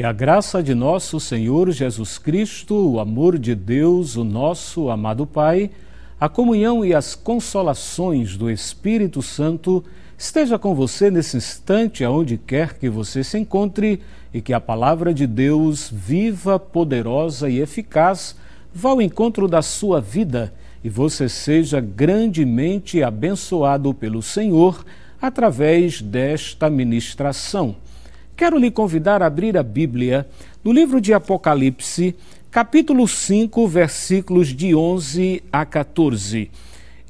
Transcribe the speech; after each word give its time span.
Que 0.00 0.06
a 0.06 0.12
graça 0.12 0.62
de 0.62 0.74
nosso 0.74 1.20
Senhor 1.20 1.70
Jesus 1.70 2.16
Cristo, 2.16 2.74
o 2.74 3.00
amor 3.00 3.38
de 3.38 3.54
Deus, 3.54 4.16
o 4.16 4.24
nosso 4.24 4.88
amado 4.88 5.26
Pai, 5.26 5.70
a 6.18 6.26
comunhão 6.26 6.82
e 6.82 6.94
as 6.94 7.14
consolações 7.14 8.34
do 8.34 8.50
Espírito 8.50 9.20
Santo 9.20 9.84
esteja 10.16 10.58
com 10.58 10.74
você 10.74 11.10
nesse 11.10 11.36
instante, 11.36 12.02
aonde 12.02 12.38
quer 12.38 12.78
que 12.78 12.88
você 12.88 13.22
se 13.22 13.38
encontre, 13.38 14.00
e 14.32 14.40
que 14.40 14.54
a 14.54 14.58
palavra 14.58 15.12
de 15.12 15.26
Deus, 15.26 15.90
viva, 15.92 16.58
poderosa 16.58 17.50
e 17.50 17.60
eficaz, 17.60 18.34
vá 18.74 18.88
ao 18.88 19.02
encontro 19.02 19.46
da 19.46 19.60
sua 19.60 20.00
vida 20.00 20.50
e 20.82 20.88
você 20.88 21.28
seja 21.28 21.78
grandemente 21.78 23.02
abençoado 23.02 23.92
pelo 23.92 24.22
Senhor 24.22 24.82
através 25.20 26.00
desta 26.00 26.70
ministração. 26.70 27.76
Quero 28.40 28.56
lhe 28.56 28.70
convidar 28.70 29.22
a 29.22 29.26
abrir 29.26 29.54
a 29.58 29.62
Bíblia 29.62 30.26
no 30.64 30.72
livro 30.72 30.98
de 30.98 31.12
Apocalipse, 31.12 32.16
capítulo 32.50 33.06
5, 33.06 33.68
versículos 33.68 34.48
de 34.48 34.74
11 34.74 35.42
a 35.52 35.66
14. 35.66 36.50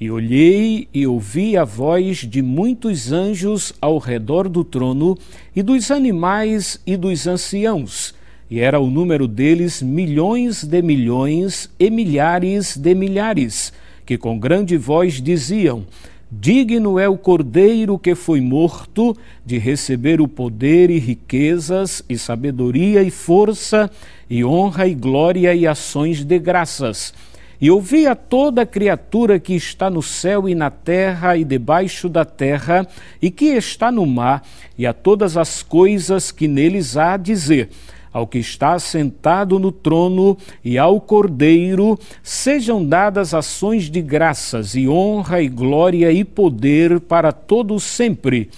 E 0.01 0.11
olhei 0.11 0.89
e 0.93 1.07
ouvi 1.07 1.57
a 1.57 1.63
voz 1.63 2.17
de 2.29 2.43
muitos 2.43 3.13
anjos 3.13 3.73
ao 3.81 3.99
redor 3.99 4.49
do 4.49 4.65
trono, 4.65 5.17
e 5.55 5.63
dos 5.63 5.93
animais 5.93 6.81
e 6.85 6.97
dos 6.97 7.29
anciãos, 7.29 8.13
e 8.51 8.59
era 8.59 8.81
o 8.81 8.91
número 8.91 9.29
deles 9.29 9.81
milhões 9.81 10.65
de 10.65 10.83
milhões 10.83 11.71
e 11.79 11.91
milhares 11.91 12.77
de 12.77 12.93
milhares, 12.93 13.73
que 14.05 14.19
com 14.19 14.37
grande 14.37 14.77
voz 14.77 15.23
diziam: 15.23 15.87
Digno 16.33 16.97
é 16.97 17.09
o 17.09 17.19
cordeiro 17.19 17.99
que 17.99 18.15
foi 18.15 18.41
morto 18.41 19.17
de 19.45 19.59
receber 19.59 20.21
o 20.21 20.29
poder 20.29 20.89
e 20.89 20.97
riquezas, 20.97 22.05
e 22.09 22.17
sabedoria 22.17 23.03
e 23.03 23.11
força, 23.11 23.91
e 24.29 24.45
honra 24.45 24.87
e 24.87 24.95
glória 24.95 25.53
e 25.53 25.67
ações 25.67 26.25
de 26.25 26.39
graças. 26.39 27.13
E 27.61 27.69
ouvi 27.69 28.07
a 28.07 28.15
toda 28.15 28.65
criatura 28.65 29.41
que 29.41 29.55
está 29.55 29.91
no 29.91 30.01
céu 30.01 30.49
e 30.49 30.55
na 30.55 30.71
terra 30.71 31.37
e 31.37 31.43
debaixo 31.43 32.09
da 32.09 32.25
terra, 32.25 32.87
e 33.21 33.29
que 33.29 33.47
está 33.47 33.91
no 33.91 34.07
mar, 34.07 34.47
e 34.79 34.87
a 34.87 34.93
todas 34.93 35.37
as 35.37 35.65
coisas 35.65 36.31
que 36.31 36.47
neles 36.47 36.97
há 36.97 37.15
a 37.15 37.17
dizer 37.17 37.71
ao 38.13 38.27
que 38.27 38.39
está 38.39 38.79
sentado 38.79 39.59
no 39.59 39.71
trono 39.71 40.37
e 40.65 40.77
ao 40.79 41.01
Cordeiro, 41.01 41.99
sejam 42.23 42.85
dadas 42.85 43.35
ações 43.35 43.91
de 43.91 44.03
graças 44.03 44.75
e 44.75 44.89
honra 44.89 45.41
e 45.41 45.49
glória 45.49 46.11
e 46.11 46.25
poder 46.25 47.01
para 47.01 47.33
todos 47.33 47.83
sempre. 47.83 48.51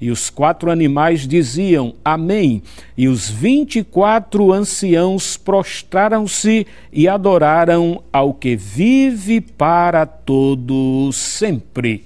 E 0.00 0.10
os 0.10 0.30
quatro 0.30 0.70
animais 0.70 1.28
diziam 1.28 1.94
Amém. 2.02 2.62
E 2.96 3.06
os 3.06 3.28
vinte 3.28 3.80
e 3.80 3.84
quatro 3.84 4.50
anciãos 4.50 5.36
prostraram-se 5.36 6.66
e 6.90 7.06
adoraram 7.06 8.02
ao 8.10 8.32
que 8.32 8.56
vive 8.56 9.42
para 9.42 10.06
todos 10.06 11.16
sempre. 11.16 12.04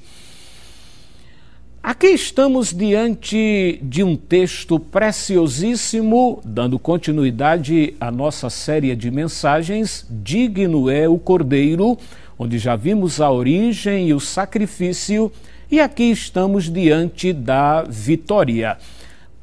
Aqui 1.86 2.06
estamos 2.06 2.72
diante 2.72 3.78
de 3.82 4.02
um 4.02 4.16
texto 4.16 4.80
preciosíssimo, 4.80 6.40
dando 6.42 6.78
continuidade 6.78 7.94
à 8.00 8.10
nossa 8.10 8.48
série 8.48 8.96
de 8.96 9.10
mensagens, 9.10 10.06
Digno 10.08 10.88
é 10.88 11.06
o 11.06 11.18
Cordeiro, 11.18 11.98
onde 12.38 12.58
já 12.58 12.74
vimos 12.74 13.20
a 13.20 13.30
origem 13.30 14.08
e 14.08 14.14
o 14.14 14.18
sacrifício, 14.18 15.30
e 15.70 15.78
aqui 15.78 16.04
estamos 16.04 16.72
diante 16.72 17.34
da 17.34 17.82
vitória. 17.82 18.78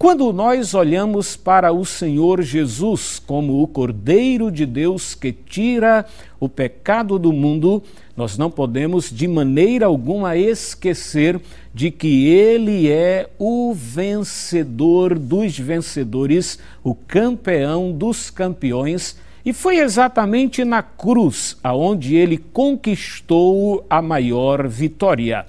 Quando 0.01 0.33
nós 0.33 0.73
olhamos 0.73 1.37
para 1.37 1.71
o 1.71 1.85
Senhor 1.85 2.41
Jesus 2.41 3.21
como 3.23 3.61
o 3.61 3.67
Cordeiro 3.67 4.51
de 4.51 4.65
Deus 4.65 5.13
que 5.13 5.31
tira 5.31 6.07
o 6.39 6.49
pecado 6.49 7.19
do 7.19 7.31
mundo, 7.31 7.83
nós 8.21 8.37
não 8.37 8.51
podemos 8.51 9.09
de 9.09 9.27
maneira 9.27 9.87
alguma 9.87 10.37
esquecer 10.37 11.41
de 11.73 11.89
que 11.89 12.27
ele 12.27 12.87
é 12.87 13.27
o 13.39 13.73
vencedor 13.73 15.17
dos 15.17 15.57
vencedores, 15.57 16.59
o 16.83 16.93
campeão 16.93 17.91
dos 17.91 18.29
campeões. 18.29 19.17
E 19.43 19.51
foi 19.51 19.79
exatamente 19.79 20.63
na 20.63 20.83
cruz 20.83 21.57
aonde 21.63 22.15
ele 22.15 22.37
conquistou 22.37 23.83
a 23.89 24.03
maior 24.03 24.67
vitória. 24.67 25.43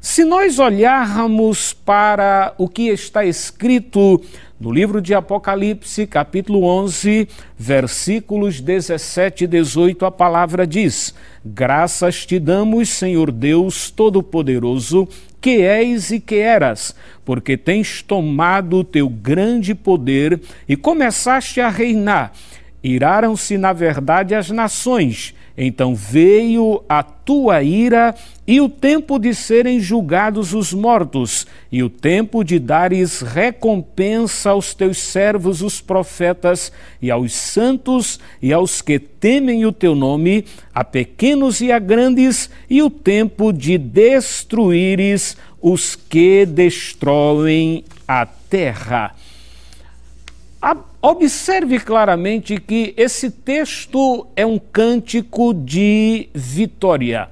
Se 0.00 0.24
nós 0.24 0.60
olharmos 0.60 1.72
para 1.72 2.54
o 2.56 2.68
que 2.68 2.88
está 2.88 3.24
escrito 3.24 4.22
no 4.60 4.70
livro 4.70 5.00
de 5.00 5.12
Apocalipse, 5.12 6.06
capítulo 6.06 6.62
11, 6.62 7.28
versículos 7.58 8.60
17 8.60 9.42
e 9.42 9.46
18, 9.48 10.06
a 10.06 10.10
palavra 10.10 10.64
diz: 10.64 11.12
Graças 11.44 12.24
te 12.24 12.38
damos, 12.38 12.88
Senhor 12.90 13.32
Deus 13.32 13.90
Todo-Poderoso, 13.90 15.08
que 15.40 15.62
és 15.62 16.12
e 16.12 16.20
que 16.20 16.36
eras, 16.36 16.94
porque 17.24 17.56
tens 17.56 18.00
tomado 18.00 18.78
o 18.78 18.84
teu 18.84 19.08
grande 19.08 19.74
poder 19.74 20.40
e 20.68 20.76
começaste 20.76 21.60
a 21.60 21.68
reinar. 21.68 22.32
Iraram-se, 22.84 23.58
na 23.58 23.72
verdade, 23.72 24.32
as 24.36 24.48
nações 24.48 25.34
então 25.60 25.92
veio 25.92 26.84
a 26.88 27.02
tua 27.02 27.64
ira 27.64 28.14
e 28.48 28.62
o 28.62 28.68
tempo 28.70 29.18
de 29.18 29.34
serem 29.34 29.78
julgados 29.78 30.54
os 30.54 30.72
mortos, 30.72 31.46
e 31.70 31.82
o 31.82 31.90
tempo 31.90 32.42
de 32.42 32.58
dares 32.58 33.20
recompensa 33.20 34.48
aos 34.48 34.72
teus 34.72 34.96
servos, 34.96 35.60
os 35.60 35.82
profetas, 35.82 36.72
e 37.02 37.10
aos 37.10 37.34
santos 37.34 38.18
e 38.40 38.50
aos 38.50 38.80
que 38.80 38.98
temem 38.98 39.66
o 39.66 39.72
teu 39.72 39.94
nome, 39.94 40.46
a 40.74 40.82
pequenos 40.82 41.60
e 41.60 41.70
a 41.70 41.78
grandes, 41.78 42.48
e 42.70 42.80
o 42.80 42.88
tempo 42.88 43.52
de 43.52 43.76
destruíres 43.76 45.36
os 45.60 45.94
que 45.94 46.46
destroem 46.46 47.84
a 48.06 48.24
terra. 48.24 49.14
Observe 51.02 51.78
claramente 51.78 52.58
que 52.58 52.94
esse 52.96 53.30
texto 53.30 54.26
é 54.34 54.46
um 54.46 54.58
cântico 54.58 55.52
de 55.52 56.30
vitória. 56.34 57.28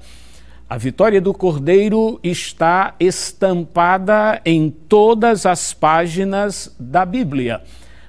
A 0.69 0.77
vitória 0.77 1.21
do 1.21 1.33
Cordeiro 1.33 2.19
está 2.21 2.93
estampada 2.99 4.41
em 4.43 4.69
todas 4.69 5.45
as 5.45 5.73
páginas 5.73 6.75
da 6.77 7.05
Bíblia. 7.05 7.61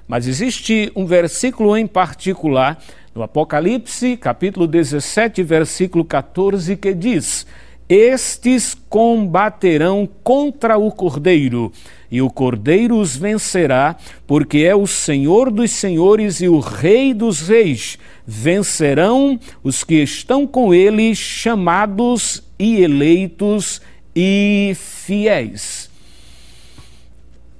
Mas 0.05 0.27
existe 0.27 0.91
um 0.93 1.05
versículo 1.05 1.77
em 1.77 1.87
particular, 1.87 2.77
no 3.15 3.23
Apocalipse, 3.23 4.17
capítulo 4.17 4.67
17, 4.67 5.41
versículo 5.41 6.03
14, 6.03 6.75
que 6.75 6.93
diz: 6.93 7.47
Estes 7.89 8.77
combaterão 8.87 10.07
contra 10.23 10.77
o 10.77 10.91
Cordeiro 10.91 11.73
e 12.11 12.21
o 12.21 12.29
Cordeiro 12.29 12.97
os 12.97 13.17
vencerá, 13.17 13.95
porque 14.27 14.59
é 14.59 14.75
o 14.75 14.85
Senhor 14.85 15.49
dos 15.49 15.71
senhores 15.71 16.39
e 16.39 16.47
o 16.47 16.59
Rei 16.59 17.15
dos 17.15 17.47
reis. 17.47 17.97
Vencerão 18.27 19.39
os 19.63 19.83
que 19.83 19.95
estão 20.03 20.45
com 20.45 20.71
ele, 20.71 21.15
chamados 21.15 22.43
e 22.59 22.79
eleitos 22.79 23.81
e 24.15 24.73
fiéis. 24.75 25.89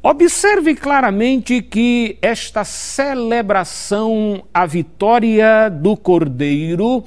Observe 0.01 0.75
claramente 0.75 1.61
que 1.61 2.17
esta 2.21 2.63
celebração 2.63 4.43
à 4.53 4.65
vitória 4.65 5.69
do 5.69 5.97
Cordeiro 5.97 7.03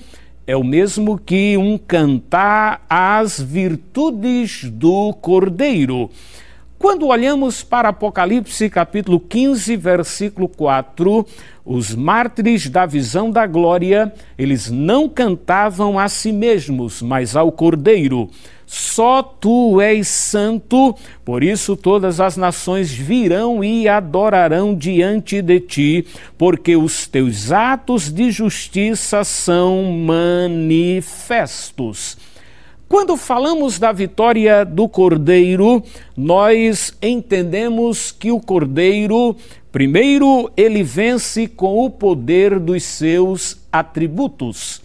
é 0.46 0.56
o 0.56 0.64
mesmo 0.64 1.18
que 1.18 1.56
um 1.56 1.78
cantar 1.78 2.84
às 2.88 3.40
virtudes 3.40 4.64
do 4.64 5.12
Cordeiro. 5.14 6.10
Quando 6.78 7.06
olhamos 7.06 7.62
para 7.62 7.90
Apocalipse 7.90 8.68
capítulo 8.68 9.20
15, 9.20 9.76
versículo 9.76 10.48
4, 10.48 11.24
os 11.64 11.94
mártires 11.94 12.68
da 12.68 12.84
visão 12.84 13.30
da 13.30 13.46
glória, 13.46 14.12
eles 14.36 14.68
não 14.68 15.08
cantavam 15.08 15.96
a 15.96 16.08
si 16.08 16.32
mesmos, 16.32 17.00
mas 17.00 17.36
ao 17.36 17.52
Cordeiro. 17.52 18.28
Só 18.74 19.22
tu 19.22 19.82
és 19.82 20.08
santo, 20.08 20.96
por 21.26 21.44
isso 21.44 21.76
todas 21.76 22.20
as 22.20 22.38
nações 22.38 22.90
virão 22.90 23.62
e 23.62 23.86
adorarão 23.86 24.74
diante 24.74 25.42
de 25.42 25.60
ti, 25.60 26.06
porque 26.38 26.74
os 26.74 27.06
teus 27.06 27.52
atos 27.52 28.10
de 28.10 28.30
justiça 28.30 29.24
são 29.24 29.92
manifestos. 29.92 31.36
Quando 32.88 33.14
falamos 33.14 33.78
da 33.78 33.92
vitória 33.92 34.64
do 34.64 34.88
Cordeiro, 34.88 35.82
nós 36.16 36.96
entendemos 37.02 38.10
que 38.10 38.32
o 38.32 38.40
Cordeiro, 38.40 39.36
primeiro, 39.70 40.50
ele 40.56 40.82
vence 40.82 41.46
com 41.46 41.84
o 41.84 41.90
poder 41.90 42.58
dos 42.58 42.82
seus 42.84 43.58
atributos. 43.70 44.81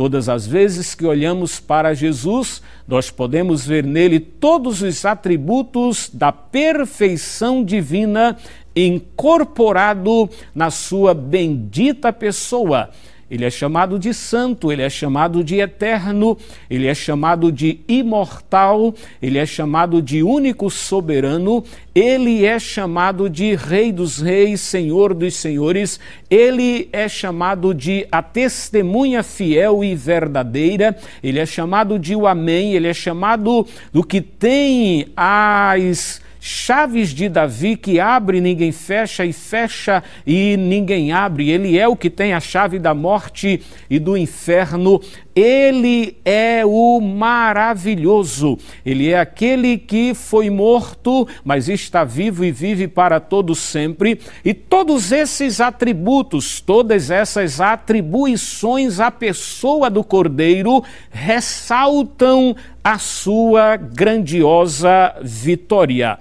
Todas 0.00 0.30
as 0.30 0.46
vezes 0.46 0.94
que 0.94 1.04
olhamos 1.04 1.60
para 1.60 1.92
Jesus, 1.92 2.62
nós 2.88 3.10
podemos 3.10 3.66
ver 3.66 3.84
nele 3.84 4.18
todos 4.18 4.80
os 4.80 5.04
atributos 5.04 6.08
da 6.10 6.32
perfeição 6.32 7.62
divina 7.62 8.34
incorporado 8.74 10.30
na 10.54 10.70
sua 10.70 11.12
bendita 11.12 12.14
pessoa. 12.14 12.88
Ele 13.30 13.44
é 13.44 13.50
chamado 13.50 13.98
de 13.98 14.12
santo, 14.12 14.72
ele 14.72 14.82
é 14.82 14.90
chamado 14.90 15.44
de 15.44 15.60
eterno, 15.60 16.36
ele 16.68 16.86
é 16.86 16.94
chamado 16.94 17.52
de 17.52 17.80
imortal, 17.86 18.92
ele 19.22 19.38
é 19.38 19.46
chamado 19.46 20.02
de 20.02 20.22
único 20.22 20.68
soberano, 20.68 21.62
ele 21.94 22.44
é 22.44 22.58
chamado 22.58 23.30
de 23.30 23.54
Rei 23.54 23.92
dos 23.92 24.18
Reis, 24.18 24.60
Senhor 24.60 25.14
dos 25.14 25.34
Senhores, 25.36 26.00
ele 26.28 26.88
é 26.92 27.08
chamado 27.08 27.72
de 27.72 28.06
a 28.10 28.22
testemunha 28.22 29.22
fiel 29.22 29.84
e 29.84 29.94
verdadeira, 29.94 30.96
ele 31.22 31.38
é 31.38 31.46
chamado 31.46 31.98
de 31.98 32.16
o 32.16 32.26
Amém, 32.26 32.74
ele 32.74 32.88
é 32.88 32.94
chamado 32.94 33.66
do 33.92 34.02
que 34.02 34.20
tem 34.20 35.06
as 35.16 36.20
chaves 36.40 37.10
de 37.10 37.28
Davi 37.28 37.76
que 37.76 38.00
abre, 38.00 38.40
ninguém 38.40 38.72
fecha, 38.72 39.24
e 39.24 39.32
fecha 39.32 40.02
e 40.26 40.56
ninguém 40.56 41.12
abre. 41.12 41.50
Ele 41.50 41.78
é 41.78 41.86
o 41.86 41.94
que 41.94 42.08
tem 42.08 42.32
a 42.32 42.40
chave 42.40 42.78
da 42.78 42.94
morte 42.94 43.60
e 43.88 43.98
do 43.98 44.16
inferno. 44.16 45.00
Ele 45.34 46.16
é 46.24 46.62
o 46.64 47.00
maravilhoso. 47.00 48.58
Ele 48.84 49.10
é 49.10 49.18
aquele 49.18 49.78
que 49.78 50.14
foi 50.14 50.50
morto, 50.50 51.26
mas 51.44 51.68
está 51.68 52.04
vivo 52.04 52.44
e 52.44 52.50
vive 52.50 52.88
para 52.88 53.20
todo 53.20 53.54
sempre. 53.54 54.20
E 54.44 54.52
todos 54.52 55.12
esses 55.12 55.60
atributos, 55.60 56.60
todas 56.60 57.10
essas 57.10 57.60
atribuições 57.60 58.98
à 58.98 59.10
pessoa 59.10 59.88
do 59.88 60.02
Cordeiro 60.02 60.82
ressaltam 61.10 62.56
a 62.82 62.98
sua 62.98 63.76
grandiosa 63.76 65.14
vitória. 65.22 66.18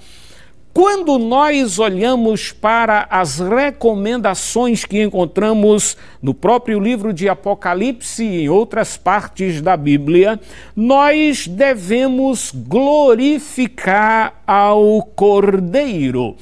Quando 0.71 1.17
nós 1.17 1.79
olhamos 1.79 2.51
para 2.51 3.07
as 3.09 3.39
recomendações 3.39 4.85
que 4.85 5.01
encontramos 5.01 5.97
no 6.21 6.31
próprio 6.31 6.79
livro 6.79 7.11
de 7.11 7.27
Apocalipse 7.27 8.23
e 8.23 8.43
em 8.43 8.49
outras 8.49 8.95
partes 8.95 9.61
da 9.61 9.75
Bíblia, 9.75 10.39
nós 10.75 11.47
devemos 11.47 12.51
glorificar 12.53 14.41
ao 14.45 15.01
Cordeiro. 15.15 16.35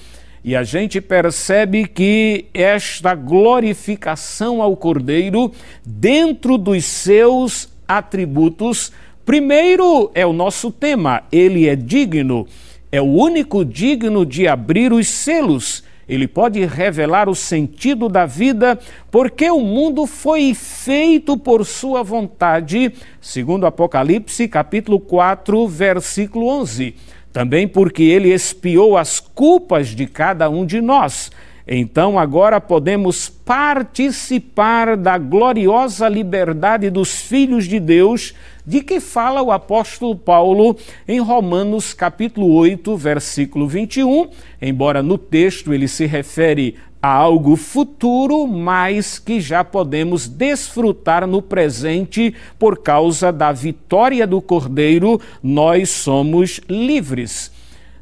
E 0.44 0.56
a 0.58 0.64
gente 0.64 1.00
percebe 1.00 1.88
que 1.88 2.46
esta 2.54 3.16
glorificação 3.16 4.62
ao 4.62 4.76
Cordeiro, 4.76 5.52
dentro 5.86 6.58
dos 6.58 6.84
seus 6.84 7.70
atributos, 7.88 8.92
Primeiro 9.28 10.10
é 10.16 10.26
o 10.26 10.32
nosso 10.32 10.72
tema, 10.72 11.22
ele 11.30 11.68
é 11.68 11.76
digno, 11.76 12.48
é 12.92 13.01
o 13.01 13.06
único 13.06 13.66
digno 13.66 14.25
de 14.25 14.48
abrir 14.48 14.94
os 14.94 15.07
selos. 15.07 15.84
Ele 16.07 16.28
pode 16.28 16.63
revelar 16.66 17.28
o 17.28 17.36
sentido 17.36 18.07
da 18.07 18.25
vida, 18.25 18.80
porque 19.12 19.50
o 19.50 19.60
mundo 19.60 20.06
foi 20.06 20.54
feito 20.54 21.38
por 21.38 21.66
sua 21.66 22.01
vontade, 22.01 22.94
segundo 23.19 23.66
Apocalipse, 23.66 24.48
capítulo 24.48 25.01
4, 25.01 25.68
versículo 25.68 26.48
11. 26.48 26.95
Também 27.34 27.68
porque 27.68 28.04
ele 28.04 28.34
expiou 28.34 28.98
as 28.98 29.19
culpas 29.19 29.90
de 29.90 30.07
cada 30.07 30.50
um 30.50 30.66
de 30.66 30.80
nós. 30.80 31.30
Então 31.68 32.18
agora 32.18 32.62
podemos 32.62 33.28
participar 33.28 34.96
da 34.96 35.18
gloriosa 35.18 36.08
liberdade 36.08 36.90
dos 36.90 37.22
filhos 37.22 37.66
de 37.66 37.78
Deus 37.78 38.34
de 38.66 38.81
que 38.81 39.02
fala 39.02 39.42
o 39.42 39.52
apóstolo 39.52 40.16
Paulo 40.16 40.78
em 41.06 41.19
Romanos 41.19 41.94
capítulo 41.94 42.54
8, 42.54 42.96
versículo 42.96 43.68
21, 43.68 44.30
embora 44.62 45.04
no 45.04 45.18
texto 45.18 45.74
ele 45.74 45.90
se 45.90 46.06
refere 46.06 46.75
a 47.02 47.10
algo 47.10 47.58
futuro, 47.58 48.48
mas 48.48 49.19
que 49.19 49.42
já 49.42 49.62
podemos 49.62 50.25
desfrutar 50.25 51.28
no 51.28 51.42
presente 51.42 52.34
por 52.58 52.81
causa 52.81 53.30
da 53.30 53.52
vitória 53.52 54.25
do 54.25 54.42
Cordeiro, 54.42 55.19
nós 55.44 55.90
somos 55.90 56.62
livres. 56.69 57.52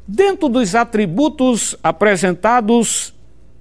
Dentro 0.06 0.48
dos 0.48 0.76
atributos 0.76 1.76
apresentados 1.82 3.15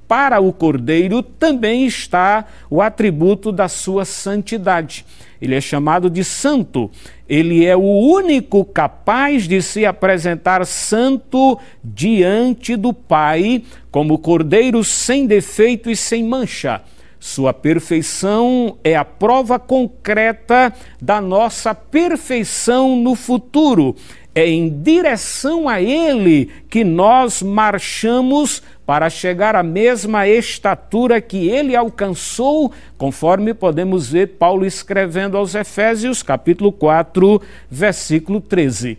para 0.07 0.40
o 0.40 0.54
Cordeiro 0.54 1.22
também 1.22 1.86
está 1.86 2.46
o 2.69 2.81
atributo 2.81 3.52
da 3.52 3.68
sua 3.68 4.06
santidade. 4.06 5.06
Ele 5.42 5.56
é 5.56 5.62
chamado 5.62 6.10
de 6.10 6.24
santo. 6.24 6.90
Ele 7.28 7.66
é 7.66 7.75
o 7.75 7.81
único 7.81 8.63
capaz 8.63 9.48
de 9.48 9.62
se 9.62 9.86
apresentar 9.86 10.66
santo 10.66 11.60
diante 11.84 12.75
do 12.75 12.94
Pai, 12.94 13.63
como 13.92 14.18
Cordeiro 14.18 14.84
sem 14.84 15.25
defeito 15.25 15.90
e 15.90 15.96
sem 15.96 16.24
mancha. 16.24 16.81
Sua 17.19 17.54
perfeição 17.54 18.78
é 18.84 18.96
a 18.96 19.04
prova 19.04 19.57
concreta 19.57 20.72
da 21.02 21.19
nossa 21.19 21.74
perfeição 21.74 22.96
no 22.96 23.16
futuro. 23.16 23.96
É 24.36 24.46
em 24.46 24.70
direção 24.70 25.70
a 25.70 25.82
Ele 25.82 26.52
que 26.70 26.84
nós 26.84 27.42
marchamos 27.42 28.62
para 28.86 29.10
chegar 29.10 29.56
à 29.56 29.64
mesma 29.64 30.28
estatura 30.28 31.20
que 31.20 31.48
ele 31.50 31.76
alcançou, 31.76 32.72
conforme 32.98 33.54
podemos 33.54 34.10
ver 34.10 34.36
Paulo 34.38 34.66
escrevendo 34.66 35.38
aos 35.38 35.56
Efésios, 35.56 36.22
capítulo 36.22 36.72
4, 36.72 37.42
versículo 37.72 38.40
13. 38.40 38.98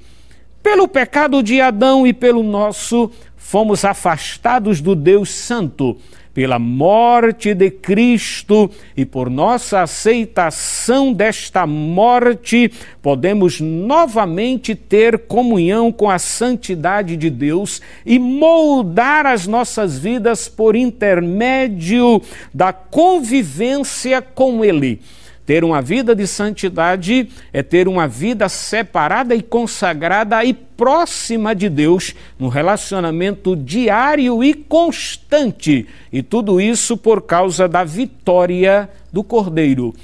Pelo 0.62 0.88
pecado 0.88 1.42
de 1.42 1.60
Adão 1.60 2.04
e 2.06 2.12
pelo 2.12 2.42
nosso, 2.42 3.12
fomos 3.36 3.84
afastados 3.84 4.80
do 4.80 4.96
Deus 4.96 5.30
Santo 5.30 5.96
pela 6.36 6.58
morte 6.58 7.54
de 7.54 7.70
Cristo 7.70 8.70
e 8.94 9.06
por 9.06 9.30
nossa 9.30 9.80
aceitação 9.80 11.10
desta 11.10 11.66
morte, 11.66 12.70
podemos 13.00 13.58
novamente 13.58 14.74
ter 14.74 15.20
comunhão 15.20 15.90
com 15.90 16.10
a 16.10 16.18
santidade 16.18 17.16
de 17.16 17.30
Deus 17.30 17.80
e 18.04 18.18
moldar 18.18 19.24
as 19.24 19.46
nossas 19.46 19.98
vidas 19.98 20.46
por 20.46 20.76
intermédio 20.76 22.20
da 22.52 22.70
convivência 22.70 24.20
com 24.20 24.62
Ele. 24.62 25.00
Ter 25.46 25.62
uma 25.62 25.80
vida 25.80 26.12
de 26.12 26.26
santidade 26.26 27.28
é 27.52 27.62
ter 27.62 27.86
uma 27.86 28.08
vida 28.08 28.48
separada 28.48 29.32
e 29.32 29.40
consagrada 29.40 30.44
e 30.44 30.52
próxima 30.52 31.54
de 31.54 31.68
Deus, 31.68 32.16
no 32.36 32.48
relacionamento 32.48 33.54
diário 33.54 34.42
e 34.42 34.52
constante. 34.52 35.86
E 36.12 36.20
tudo 36.20 36.60
isso 36.60 36.96
por 36.96 37.22
causa 37.22 37.68
da 37.68 37.84
vitória 37.84 38.90
do 39.12 39.22
Cordeiro. 39.22 39.94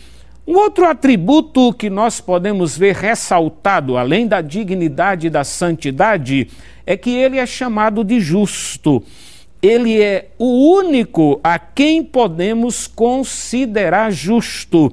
Um 0.47 0.55
outro 0.55 0.87
atributo 0.87 1.73
que 1.73 1.91
nós 1.91 2.21
podemos 2.21 2.79
ver 2.79 2.95
ressaltado, 2.95 3.97
além 3.97 4.29
da 4.29 4.41
dignidade 4.41 5.27
e 5.27 5.31
da 5.31 5.43
santidade, 5.43 6.49
é 6.87 6.97
que 6.97 7.11
ele 7.11 7.39
é 7.39 7.47
chamado 7.47 8.05
de 8.05 8.21
justo. 8.21 9.03
Ele 9.61 10.01
é 10.01 10.31
o 10.39 10.77
único 10.77 11.41
a 11.43 11.59
quem 11.59 12.03
podemos 12.03 12.89
considerar 12.89 14.11
justo 14.11 14.93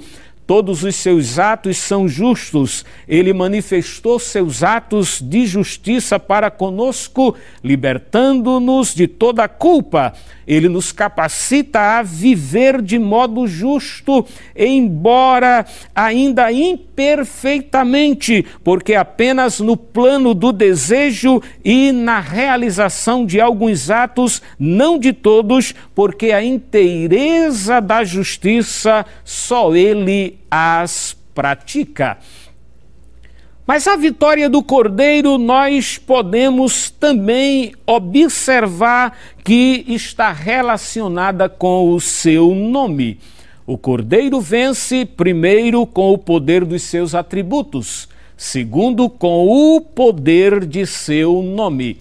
todos 0.49 0.83
os 0.83 0.95
seus 0.95 1.37
atos 1.37 1.77
são 1.77 2.07
justos. 2.07 2.83
Ele 3.07 3.31
manifestou 3.33 4.17
seus 4.17 4.63
atos 4.63 5.21
de 5.21 5.45
justiça 5.45 6.19
para 6.19 6.49
conosco, 6.49 7.35
libertando-nos 7.63 8.95
de 8.95 9.05
toda 9.07 9.47
culpa. 9.47 10.11
Ele 10.47 10.67
nos 10.67 10.91
capacita 10.91 11.99
a 11.99 12.01
viver 12.01 12.81
de 12.81 12.97
modo 12.97 13.45
justo, 13.45 14.25
embora 14.55 15.63
ainda 15.93 16.51
imperfeitamente, 16.51 18.43
porque 18.63 18.95
apenas 18.95 19.59
no 19.59 19.77
plano 19.77 20.33
do 20.33 20.51
desejo 20.51 21.39
e 21.63 21.91
na 21.91 22.19
realização 22.19 23.23
de 23.23 23.39
alguns 23.39 23.91
atos, 23.91 24.41
não 24.57 24.97
de 24.97 25.13
todos, 25.13 25.75
porque 25.93 26.31
a 26.31 26.43
inteireza 26.43 27.79
da 27.79 28.03
justiça 28.03 29.05
só 29.23 29.75
Ele 29.75 30.38
as 30.49 31.15
pratica. 31.33 32.17
Mas 33.69 33.87
a 33.87 33.95
vitória 33.95 34.49
do 34.49 34.63
Cordeiro 34.63 35.37
nós 35.37 35.97
podemos 35.97 36.89
também 36.89 37.71
observar 37.85 39.15
que 39.43 39.85
está 39.87 40.31
relacionada 40.31 41.47
com 41.47 41.91
o 41.91 42.01
seu 42.01 42.55
nome. 42.55 43.19
O 43.67 43.77
Cordeiro 43.77 44.41
vence, 44.41 45.05
primeiro, 45.05 45.85
com 45.85 46.11
o 46.11 46.17
poder 46.17 46.65
dos 46.65 46.81
seus 46.81 47.13
atributos, 47.13 48.09
segundo, 48.35 49.07
com 49.07 49.47
o 49.47 49.79
poder 49.79 50.65
de 50.65 50.87
seu 50.87 51.43
nome. 51.43 51.97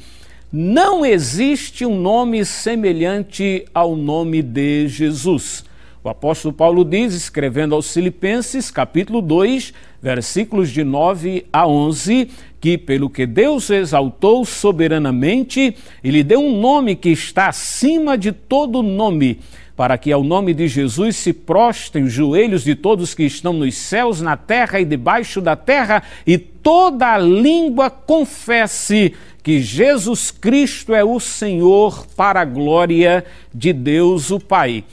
Não 0.51 1.05
existe 1.05 1.85
um 1.85 2.01
nome 2.01 2.43
semelhante 2.47 3.67
ao 3.75 3.95
nome 3.95 4.41
de 4.41 4.89
Jesus. 4.89 5.68
O 6.03 6.09
apóstolo 6.09 6.55
Paulo 6.55 6.85
diz, 6.85 7.13
escrevendo 7.13 7.75
aos 7.75 7.93
Filipenses, 7.93 8.71
capítulo 8.71 9.21
2, 9.21 9.75
versículos 10.01 10.71
de 10.71 10.85
9 10.85 11.47
a 11.53 11.67
11, 11.67 12.31
que 12.61 12.79
pelo 12.79 13.11
que 13.11 13.27
Deus 13.27 13.69
exaltou 13.69 14.45
soberanamente, 14.45 15.77
ele 16.03 16.23
deu 16.23 16.41
um 16.41 16.61
nome 16.61 16.95
que 16.95 17.09
está 17.09 17.49
acima 17.49 18.17
de 18.17 18.31
todo 18.31 18.81
nome, 18.81 19.41
para 19.77 19.99
que 19.99 20.13
ao 20.13 20.23
nome 20.23 20.55
de 20.55 20.69
Jesus 20.69 21.17
se 21.17 21.33
prostem 21.33 22.05
os 22.05 22.13
joelhos 22.13 22.63
de 22.63 22.77
todos 22.77 23.13
que 23.13 23.25
estão 23.25 23.53
nos 23.53 23.75
céus, 23.75 24.21
na 24.21 24.37
terra 24.37 24.79
e 24.79 24.85
debaixo 24.85 25.41
da 25.41 25.57
terra, 25.57 26.05
e 26.25 26.39
toda 26.39 27.13
a 27.13 27.19
língua 27.19 27.91
confesse 27.91 29.15
que 29.43 29.61
Jesus 29.61 30.31
Cristo 30.31 30.95
é 30.95 31.03
o 31.03 31.19
Senhor 31.19 32.07
para 32.17 32.43
a 32.43 32.45
glória 32.45 33.25
de 33.53 33.73
Deus 33.73 34.31
o 34.31 34.39
Pai. 34.39 34.85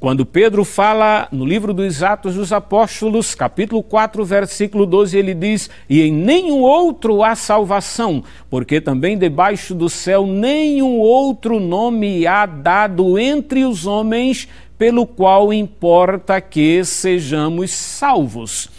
Quando 0.00 0.24
Pedro 0.24 0.64
fala 0.64 1.28
no 1.30 1.44
livro 1.44 1.74
dos 1.74 2.02
Atos 2.02 2.34
dos 2.34 2.54
Apóstolos, 2.54 3.34
capítulo 3.34 3.82
4, 3.82 4.24
versículo 4.24 4.86
12, 4.86 5.18
ele 5.18 5.34
diz: 5.34 5.68
E 5.90 6.00
em 6.00 6.10
nenhum 6.10 6.62
outro 6.62 7.22
há 7.22 7.34
salvação, 7.34 8.24
porque 8.48 8.80
também 8.80 9.18
debaixo 9.18 9.74
do 9.74 9.90
céu 9.90 10.26
nenhum 10.26 10.96
outro 10.96 11.60
nome 11.60 12.26
há 12.26 12.46
dado 12.46 13.18
entre 13.18 13.66
os 13.66 13.86
homens, 13.86 14.48
pelo 14.78 15.06
qual 15.06 15.52
importa 15.52 16.40
que 16.40 16.82
sejamos 16.82 17.70
salvos. 17.70 18.70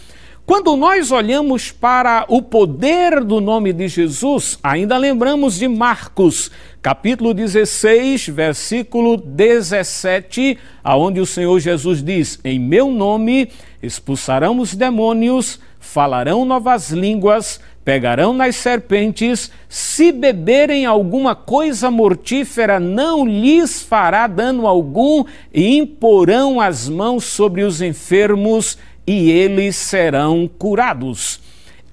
Quando 0.44 0.76
nós 0.76 1.12
olhamos 1.12 1.70
para 1.70 2.24
o 2.28 2.42
poder 2.42 3.22
do 3.22 3.40
nome 3.40 3.72
de 3.72 3.86
Jesus, 3.86 4.58
ainda 4.60 4.98
lembramos 4.98 5.56
de 5.56 5.68
Marcos, 5.68 6.50
capítulo 6.82 7.32
16, 7.32 8.26
versículo 8.26 9.16
17, 9.16 10.58
aonde 10.82 11.20
o 11.20 11.26
Senhor 11.26 11.60
Jesus 11.60 12.02
diz: 12.02 12.40
Em 12.44 12.58
meu 12.58 12.90
nome 12.90 13.48
expulsarão 13.80 14.58
os 14.58 14.74
demônios, 14.74 15.60
falarão 15.78 16.44
novas 16.44 16.90
línguas, 16.90 17.60
pegarão 17.84 18.34
nas 18.34 18.56
serpentes, 18.56 19.52
se 19.68 20.10
beberem 20.10 20.84
alguma 20.84 21.36
coisa 21.36 21.88
mortífera, 21.88 22.80
não 22.80 23.24
lhes 23.24 23.80
fará 23.80 24.26
dano 24.26 24.66
algum, 24.66 25.24
e 25.54 25.76
imporão 25.76 26.60
as 26.60 26.88
mãos 26.88 27.22
sobre 27.24 27.62
os 27.62 27.80
enfermos 27.80 28.76
e 29.06 29.30
eles 29.30 29.76
serão 29.76 30.50
curados. 30.58 31.40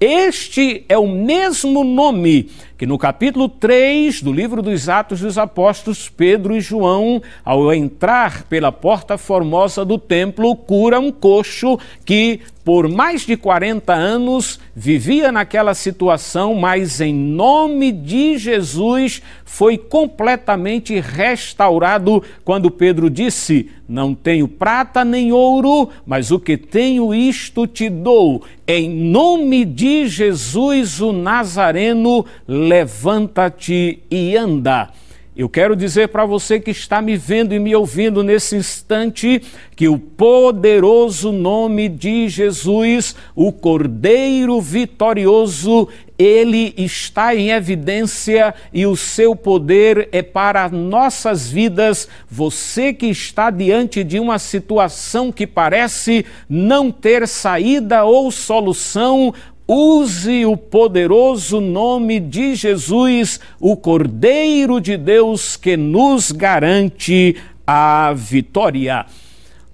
Este 0.00 0.86
é 0.88 0.96
o 0.96 1.06
mesmo 1.06 1.84
nome 1.84 2.48
que 2.80 2.86
no 2.86 2.96
capítulo 2.96 3.46
3 3.46 4.22
do 4.22 4.32
livro 4.32 4.62
dos 4.62 4.88
Atos 4.88 5.20
dos 5.20 5.36
Apóstolos, 5.36 6.08
Pedro 6.08 6.56
e 6.56 6.62
João, 6.62 7.20
ao 7.44 7.70
entrar 7.74 8.44
pela 8.44 8.72
porta 8.72 9.18
formosa 9.18 9.84
do 9.84 9.98
templo, 9.98 10.56
cura 10.56 10.98
um 10.98 11.12
coxo 11.12 11.78
que 12.06 12.40
por 12.64 12.88
mais 12.88 13.22
de 13.22 13.36
40 13.36 13.92
anos 13.92 14.60
vivia 14.76 15.32
naquela 15.32 15.74
situação, 15.74 16.54
mas 16.54 17.00
em 17.00 17.12
nome 17.12 17.90
de 17.90 18.36
Jesus 18.36 19.22
foi 19.44 19.78
completamente 19.78 21.00
restaurado 21.00 22.22
quando 22.44 22.70
Pedro 22.70 23.08
disse: 23.08 23.70
Não 23.88 24.14
tenho 24.14 24.46
prata 24.46 25.04
nem 25.04 25.32
ouro, 25.32 25.88
mas 26.06 26.30
o 26.30 26.38
que 26.38 26.56
tenho, 26.56 27.14
isto 27.14 27.66
te 27.66 27.88
dou. 27.88 28.44
Em 28.66 28.88
nome 28.88 29.64
de 29.64 30.06
Jesus, 30.06 31.00
o 31.00 31.12
Nazareno, 31.12 32.24
levanta-te 32.70 33.98
e 34.08 34.36
anda. 34.36 34.90
Eu 35.36 35.48
quero 35.48 35.74
dizer 35.74 36.08
para 36.08 36.24
você 36.24 36.60
que 36.60 36.70
está 36.70 37.02
me 37.02 37.16
vendo 37.16 37.52
e 37.52 37.58
me 37.58 37.74
ouvindo 37.74 38.22
nesse 38.22 38.54
instante 38.54 39.42
que 39.74 39.88
o 39.88 39.98
poderoso 39.98 41.32
nome 41.32 41.88
de 41.88 42.28
Jesus, 42.28 43.16
o 43.34 43.50
Cordeiro 43.50 44.60
vitorioso, 44.60 45.88
ele 46.16 46.74
está 46.76 47.34
em 47.34 47.50
evidência 47.50 48.54
e 48.72 48.86
o 48.86 48.94
seu 48.94 49.34
poder 49.34 50.08
é 50.12 50.22
para 50.22 50.68
nossas 50.68 51.50
vidas. 51.50 52.06
Você 52.30 52.92
que 52.92 53.06
está 53.06 53.50
diante 53.50 54.04
de 54.04 54.20
uma 54.20 54.38
situação 54.38 55.32
que 55.32 55.46
parece 55.46 56.24
não 56.48 56.92
ter 56.92 57.26
saída 57.26 58.04
ou 58.04 58.30
solução, 58.30 59.32
Use 59.72 60.44
o 60.46 60.56
poderoso 60.56 61.60
nome 61.60 62.18
de 62.18 62.56
Jesus, 62.56 63.38
o 63.60 63.76
Cordeiro 63.76 64.80
de 64.80 64.96
Deus 64.96 65.56
que 65.56 65.76
nos 65.76 66.32
garante 66.32 67.36
a 67.64 68.12
vitória. 68.12 69.06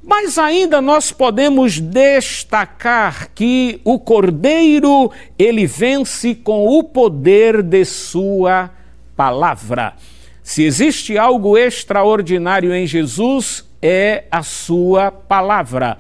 Mas 0.03 0.37
ainda 0.37 0.83
nós 0.83 1.13
podemos 1.13 1.81
destacar 1.81 3.31
que 3.35 3.81
o 3.85 3.99
Cordeiro, 3.99 5.11
ele 5.39 5.65
vence 5.67 6.35
com 6.35 6.67
o 6.67 6.85
poder 6.85 7.63
de 7.63 7.83
sua 7.87 8.69
palavra. 9.17 9.95
Se 10.43 10.63
existe 10.63 11.17
algo 11.17 11.57
extraordinário 11.57 12.75
em 12.75 12.87
Jesus, 12.87 13.65
é 13.81 14.25
a 14.31 14.43
sua 14.43 15.11
palavra 15.11 15.97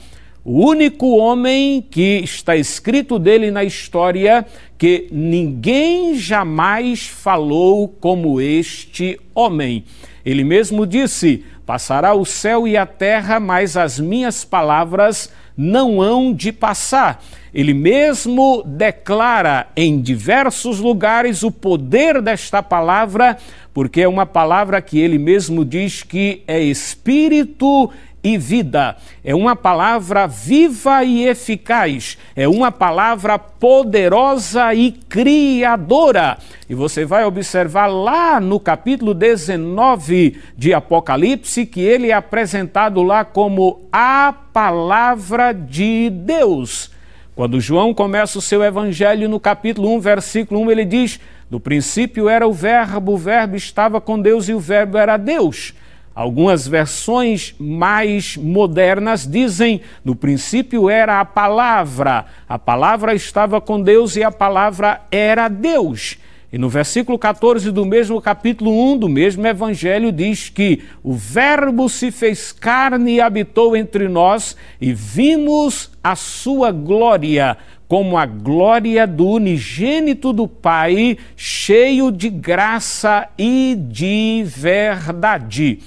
o 0.48 0.64
único 0.64 1.16
homem 1.16 1.84
que 1.90 2.20
está 2.22 2.54
escrito 2.54 3.18
dele 3.18 3.50
na 3.50 3.64
história 3.64 4.46
que 4.78 5.08
ninguém 5.10 6.14
jamais 6.14 7.04
falou 7.04 7.88
como 7.88 8.40
este 8.40 9.18
homem. 9.34 9.82
Ele 10.24 10.44
mesmo 10.44 10.86
disse: 10.86 11.44
Passará 11.66 12.14
o 12.14 12.24
céu 12.24 12.68
e 12.68 12.76
a 12.76 12.86
terra, 12.86 13.40
mas 13.40 13.76
as 13.76 13.98
minhas 13.98 14.44
palavras 14.44 15.32
não 15.56 16.00
hão 16.00 16.32
de 16.32 16.52
passar. 16.52 17.24
Ele 17.52 17.74
mesmo 17.74 18.62
declara 18.64 19.66
em 19.74 20.00
diversos 20.00 20.78
lugares 20.78 21.42
o 21.42 21.50
poder 21.50 22.22
desta 22.22 22.62
palavra, 22.62 23.36
porque 23.74 24.02
é 24.02 24.06
uma 24.06 24.24
palavra 24.24 24.80
que 24.80 24.96
ele 24.96 25.18
mesmo 25.18 25.64
diz 25.64 26.04
que 26.04 26.44
é 26.46 26.60
espírito 26.60 27.90
e 28.26 28.36
vida. 28.36 28.96
É 29.22 29.34
uma 29.34 29.54
palavra 29.54 30.26
viva 30.26 31.04
e 31.04 31.28
eficaz, 31.28 32.18
é 32.34 32.48
uma 32.48 32.72
palavra 32.72 33.38
poderosa 33.38 34.74
e 34.74 34.90
criadora. 34.90 36.36
E 36.68 36.74
você 36.74 37.04
vai 37.04 37.24
observar 37.24 37.86
lá 37.86 38.40
no 38.40 38.58
capítulo 38.58 39.14
19 39.14 40.40
de 40.56 40.74
Apocalipse 40.74 41.64
que 41.64 41.80
ele 41.80 42.10
é 42.10 42.14
apresentado 42.14 43.00
lá 43.00 43.24
como 43.24 43.82
a 43.92 44.34
palavra 44.52 45.52
de 45.52 46.10
Deus. 46.10 46.90
Quando 47.36 47.60
João 47.60 47.94
começa 47.94 48.38
o 48.40 48.42
seu 48.42 48.64
evangelho 48.64 49.28
no 49.28 49.38
capítulo 49.38 49.94
1, 49.94 50.00
versículo 50.00 50.60
1, 50.62 50.70
ele 50.72 50.84
diz: 50.84 51.20
No 51.48 51.60
princípio 51.60 52.28
era 52.28 52.48
o 52.48 52.52
Verbo, 52.52 53.12
o 53.12 53.18
Verbo 53.18 53.54
estava 53.54 54.00
com 54.00 54.18
Deus 54.18 54.48
e 54.48 54.54
o 54.54 54.58
Verbo 54.58 54.98
era 54.98 55.16
Deus. 55.16 55.74
Algumas 56.16 56.66
versões 56.66 57.54
mais 57.58 58.38
modernas 58.38 59.26
dizem: 59.30 59.82
no 60.02 60.16
princípio 60.16 60.88
era 60.88 61.20
a 61.20 61.26
palavra, 61.26 62.24
a 62.48 62.58
palavra 62.58 63.14
estava 63.14 63.60
com 63.60 63.78
Deus 63.78 64.16
e 64.16 64.24
a 64.24 64.32
palavra 64.32 65.02
era 65.10 65.46
Deus. 65.46 66.16
E 66.50 66.56
no 66.56 66.70
versículo 66.70 67.18
14 67.18 67.70
do 67.70 67.84
mesmo 67.84 68.18
capítulo 68.22 68.92
1 68.92 68.96
do 68.96 69.10
mesmo 69.10 69.46
evangelho 69.46 70.10
diz 70.10 70.48
que 70.48 70.84
o 71.02 71.12
Verbo 71.12 71.86
se 71.86 72.10
fez 72.10 72.50
carne 72.50 73.16
e 73.16 73.20
habitou 73.20 73.76
entre 73.76 74.08
nós 74.08 74.56
e 74.80 74.94
vimos 74.94 75.90
a 76.02 76.16
sua 76.16 76.72
glória, 76.72 77.58
como 77.86 78.16
a 78.16 78.24
glória 78.24 79.06
do 79.06 79.26
unigênito 79.28 80.32
do 80.32 80.48
Pai, 80.48 81.18
cheio 81.36 82.10
de 82.10 82.30
graça 82.30 83.28
e 83.36 83.76
de 83.78 84.42
verdade. 84.46 85.80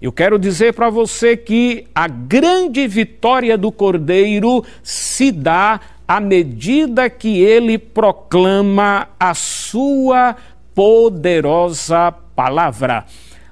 Eu 0.00 0.12
quero 0.12 0.38
dizer 0.38 0.74
para 0.74 0.90
você 0.90 1.36
que 1.36 1.86
a 1.94 2.06
grande 2.06 2.86
vitória 2.86 3.56
do 3.56 3.72
Cordeiro 3.72 4.62
se 4.82 5.32
dá 5.32 5.80
à 6.06 6.20
medida 6.20 7.08
que 7.08 7.40
ele 7.40 7.78
proclama 7.78 9.08
a 9.18 9.32
sua 9.32 10.36
poderosa 10.74 12.12
palavra. 12.12 13.06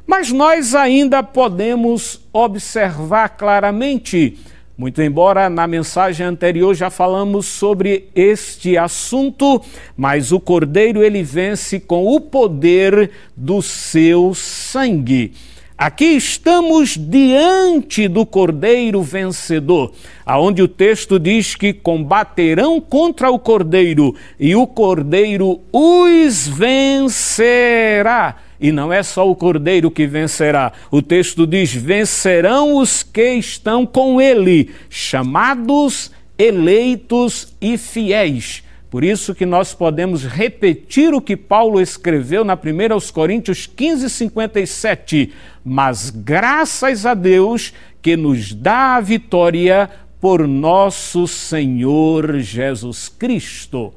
Mas 0.07 0.31
nós 0.31 0.75
ainda 0.75 1.23
podemos 1.23 2.21
observar 2.31 3.31
claramente, 3.31 4.39
muito 4.77 5.01
embora 5.01 5.49
na 5.49 5.67
mensagem 5.67 6.27
anterior 6.27 6.75
já 6.75 6.91
falamos 6.91 7.47
sobre 7.47 8.11
este 8.15 8.77
assunto, 8.77 9.63
mas 9.97 10.31
o 10.31 10.39
Cordeiro 10.39 11.03
ele 11.03 11.23
vence 11.23 11.81
com 11.81 12.07
o 12.07 12.21
poder 12.21 13.11
do 13.35 13.63
seu 13.63 14.35
sangue. 14.35 15.33
Aqui 15.77 16.05
estamos 16.05 16.97
diante 16.97 18.07
do 18.07 18.25
Cordeiro 18.25 19.03
vencedor, 19.03 19.93
aonde 20.25 20.63
o 20.63 20.69
texto 20.69 21.19
diz 21.19 21.57
que 21.57 21.73
combaterão 21.73 22.81
contra 22.81 23.29
o 23.29 23.41
Cordeiro 23.41 24.15
e 24.39 24.55
o 24.55 24.69
Cordeiro 24.69 25.61
os 25.73 26.47
vencerá. 26.47 28.37
E 28.61 28.71
não 28.71 28.93
é 28.93 29.03
só 29.03 29.29
o 29.29 29.35
cordeiro 29.35 29.91
que 29.91 30.07
vencerá. 30.07 30.73
O 30.93 31.03
texto 31.03 31.45
diz: 31.45 31.75
vencerão 31.75 32.77
os 32.77 33.03
que 33.03 33.35
estão 33.35 33.85
com 33.85 34.21
ele, 34.21 34.71
chamados, 34.89 36.13
eleitos 36.39 37.53
e 37.61 37.77
fiéis. 37.77 38.63
Por 38.95 39.03
isso 39.03 39.35
que 39.35 39.45
nós 39.45 39.75
podemos 39.75 40.25
repetir 40.25 41.13
o 41.13 41.21
que 41.21 41.37
Paulo 41.37 41.81
escreveu 41.81 42.45
na 42.45 42.55
1 42.55 42.93
aos 42.93 43.11
Coríntios 43.11 43.67
15, 43.67 44.09
57. 44.09 45.33
Mas 45.65 46.11
graças 46.11 47.07
a 47.07 47.15
Deus 47.15 47.73
que 48.03 48.17
nos 48.17 48.53
dá 48.53 48.97
a 48.97 49.01
vitória 49.01 49.89
por 50.21 50.47
nosso 50.47 51.27
Senhor 51.27 52.39
Jesus 52.41 53.09
Cristo. 53.09 53.95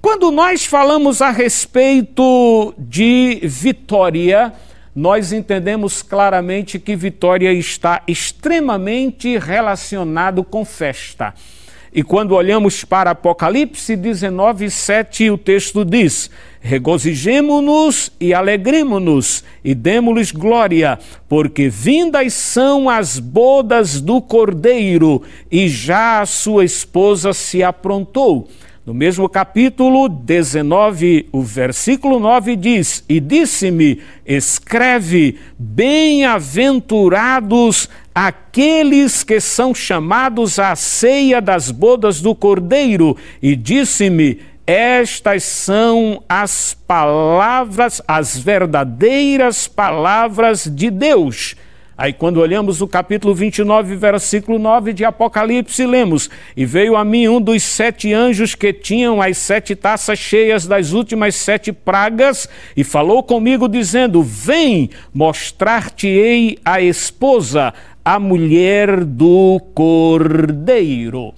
Quando 0.00 0.30
nós 0.30 0.64
falamos 0.66 1.22
a 1.22 1.30
respeito 1.30 2.74
de 2.76 3.40
vitória, 3.44 4.52
nós 4.94 5.32
entendemos 5.32 6.02
claramente 6.02 6.78
que 6.78 6.94
vitória 6.94 7.52
está 7.52 8.02
extremamente 8.06 9.38
relacionado 9.38 10.44
com 10.44 10.64
festa. 10.64 11.34
E 11.94 12.02
quando 12.02 12.34
olhamos 12.34 12.84
para 12.84 13.10
Apocalipse 13.10 13.94
19, 13.94 14.70
7, 14.70 15.30
o 15.30 15.36
texto 15.36 15.84
diz: 15.84 16.30
Regozijemo-nos 16.58 18.10
e 18.18 18.32
alegremo-nos 18.32 19.44
e 19.62 19.74
demos-lhes 19.74 20.32
glória, 20.32 20.98
porque 21.28 21.68
vindas 21.68 22.32
são 22.32 22.88
as 22.88 23.18
bodas 23.18 24.00
do 24.00 24.22
cordeiro, 24.22 25.22
e 25.50 25.68
já 25.68 26.22
a 26.22 26.26
sua 26.26 26.64
esposa 26.64 27.34
se 27.34 27.62
aprontou. 27.62 28.48
No 28.84 28.92
mesmo 28.92 29.28
capítulo 29.28 30.08
19, 30.08 31.28
o 31.30 31.40
versículo 31.40 32.18
9 32.18 32.56
diz: 32.56 33.04
E 33.08 33.20
disse-me: 33.20 34.02
Escreve, 34.26 35.38
bem-aventurados 35.56 37.88
aqueles 38.12 39.22
que 39.22 39.40
são 39.40 39.72
chamados 39.72 40.58
à 40.58 40.74
ceia 40.74 41.40
das 41.40 41.70
bodas 41.70 42.20
do 42.20 42.34
Cordeiro. 42.34 43.16
E 43.40 43.54
disse-me: 43.54 44.40
Estas 44.66 45.44
são 45.44 46.20
as 46.28 46.74
palavras, 46.74 48.02
as 48.08 48.36
verdadeiras 48.36 49.68
palavras 49.68 50.64
de 50.64 50.90
Deus. 50.90 51.54
Aí, 51.96 52.12
quando 52.12 52.38
olhamos 52.38 52.80
o 52.80 52.88
capítulo 52.88 53.34
29, 53.34 53.96
versículo 53.96 54.58
9 54.58 54.94
de 54.94 55.04
Apocalipse, 55.04 55.84
lemos: 55.84 56.30
E 56.56 56.64
veio 56.64 56.96
a 56.96 57.04
mim 57.04 57.28
um 57.28 57.40
dos 57.40 57.62
sete 57.62 58.14
anjos 58.14 58.54
que 58.54 58.72
tinham 58.72 59.20
as 59.20 59.36
sete 59.36 59.76
taças 59.76 60.18
cheias 60.18 60.66
das 60.66 60.92
últimas 60.92 61.34
sete 61.34 61.70
pragas, 61.70 62.48
e 62.74 62.82
falou 62.82 63.22
comigo, 63.22 63.68
dizendo: 63.68 64.22
Vem, 64.22 64.88
mostrar-te-ei 65.12 66.58
a 66.64 66.80
esposa, 66.80 67.74
a 68.02 68.18
mulher 68.18 69.04
do 69.04 69.60
cordeiro. 69.74 71.34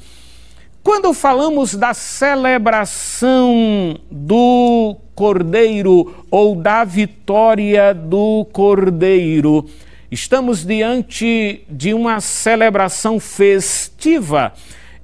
Quando 0.84 1.14
falamos 1.14 1.74
da 1.74 1.94
celebração 1.94 3.96
do 4.10 4.94
cordeiro 5.14 6.26
ou 6.30 6.54
da 6.54 6.84
vitória 6.84 7.94
do 7.94 8.46
cordeiro, 8.52 9.64
Estamos 10.10 10.64
diante 10.64 11.62
de 11.68 11.94
uma 11.94 12.20
celebração 12.20 13.18
festiva 13.18 14.52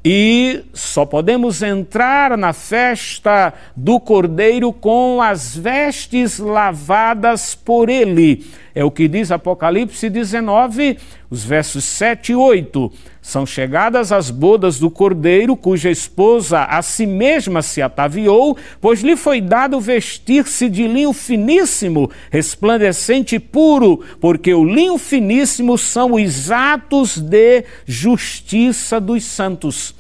e 0.05 0.65
só 0.73 1.05
podemos 1.05 1.63
entrar 1.63 2.37
na 2.37 2.53
festa 2.53 3.53
do 3.77 4.01
Cordeiro 4.01 4.73
com 4.73 5.21
as 5.21 5.55
vestes 5.55 6.39
lavadas 6.39 7.55
por 7.55 7.89
ele. 7.89 8.47
É 8.75 8.85
o 8.85 8.91
que 8.91 9.09
diz 9.09 9.31
Apocalipse 9.31 10.09
19, 10.09 10.99
os 11.29 11.45
versos 11.45 11.85
7 11.85 12.33
e 12.33 12.35
8. 12.35 12.93
São 13.23 13.45
chegadas 13.45 14.13
as 14.13 14.31
bodas 14.31 14.79
do 14.79 14.91
cordeiro, 14.91 15.57
cuja 15.57 15.91
esposa 15.91 16.65
a 16.65 16.81
si 16.81 17.07
mesma 17.07 17.63
se 17.63 17.83
ataviou, 17.83 18.57
pois 18.81 19.03
lhe 19.03 19.17
foi 19.17 19.41
dado 19.41 19.81
vestir-se 19.81 20.69
de 20.69 20.87
linho 20.87 21.13
finíssimo, 21.13 22.11
resplandecente 22.31 23.37
e 23.37 23.41
puro, 23.41 24.01
porque 24.21 24.55
o 24.55 24.65
linho 24.65 24.97
finíssimo 24.97 25.77
são 25.77 26.15
os 26.15 26.51
atos 26.51 27.19
de 27.19 27.65
justiça 27.87 29.01
dos 29.01 29.25
santos. 29.25 30.00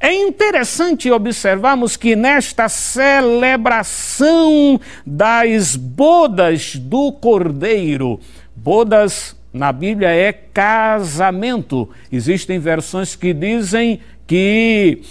É 0.00 0.12
interessante 0.12 1.10
observarmos 1.10 1.96
que 1.96 2.14
nesta 2.14 2.68
celebração 2.68 4.80
das 5.04 5.74
bodas 5.74 6.76
do 6.76 7.10
Cordeiro, 7.10 8.20
bodas 8.54 9.36
na 9.52 9.72
Bíblia 9.72 10.10
é 10.10 10.32
casamento. 10.32 11.90
Existem 12.12 12.60
versões 12.60 13.16
que 13.16 13.34
dizem 13.34 13.98
que 14.24 15.02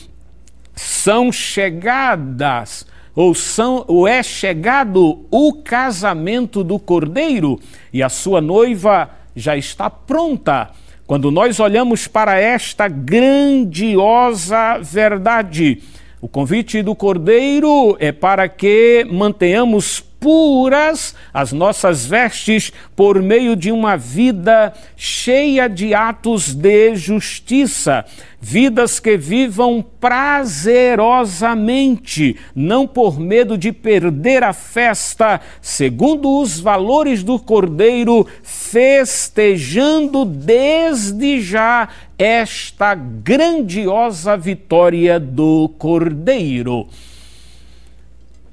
são 0.73 1.32
chegadas 1.32 2.86
ou, 3.13 3.34
são, 3.34 3.84
ou 3.88 4.08
é 4.08 4.21
chegado 4.21 5.26
o 5.32 5.54
casamento 5.54 6.63
do 6.63 6.78
cordeiro 6.78 7.60
e 7.91 8.04
a 8.04 8.10
sua 8.10 8.39
noiva 8.39 9.10
já 9.36 9.58
está 9.58 9.89
pronta. 9.89 10.69
Quando 11.08 11.32
nós 11.32 11.58
olhamos 11.62 12.06
para 12.06 12.38
esta 12.38 12.89
grandiosa 12.89 14.78
verdade, 14.80 15.82
o 16.20 16.28
convite 16.28 16.84
do 16.84 16.93
Cordeiro 16.93 17.96
é 17.98 18.12
para 18.12 18.50
que 18.50 19.08
mantenhamos 19.10 20.02
puras 20.20 21.16
as 21.34 21.52
nossas 21.52 22.06
vestes 22.06 22.72
por 22.96 23.20
meio 23.22 23.56
de 23.56 23.72
uma 23.72 23.98
vida 23.98 24.74
cheia 24.96 25.68
de 25.70 25.94
atos 25.94 26.54
de 26.54 26.96
justiça, 26.96 28.06
vidas 28.40 29.00
que 29.00 29.18
vivam 29.18 29.84
prazerosamente, 30.00 32.38
não 32.56 32.88
por 32.88 33.20
medo 33.20 33.58
de 33.58 33.72
perder 33.72 34.44
a 34.44 34.54
festa, 34.54 35.42
segundo 35.62 36.40
os 36.40 36.60
valores 36.60 37.24
do 37.24 37.40
Cordeiro, 37.40 38.28
festejando 38.44 40.24
desde 40.26 41.42
já 41.42 41.90
esta 42.18 42.96
grandiosa 42.96 44.36
vitória 44.36 45.20
do 45.20 45.70
Cordeiro. 45.78 46.88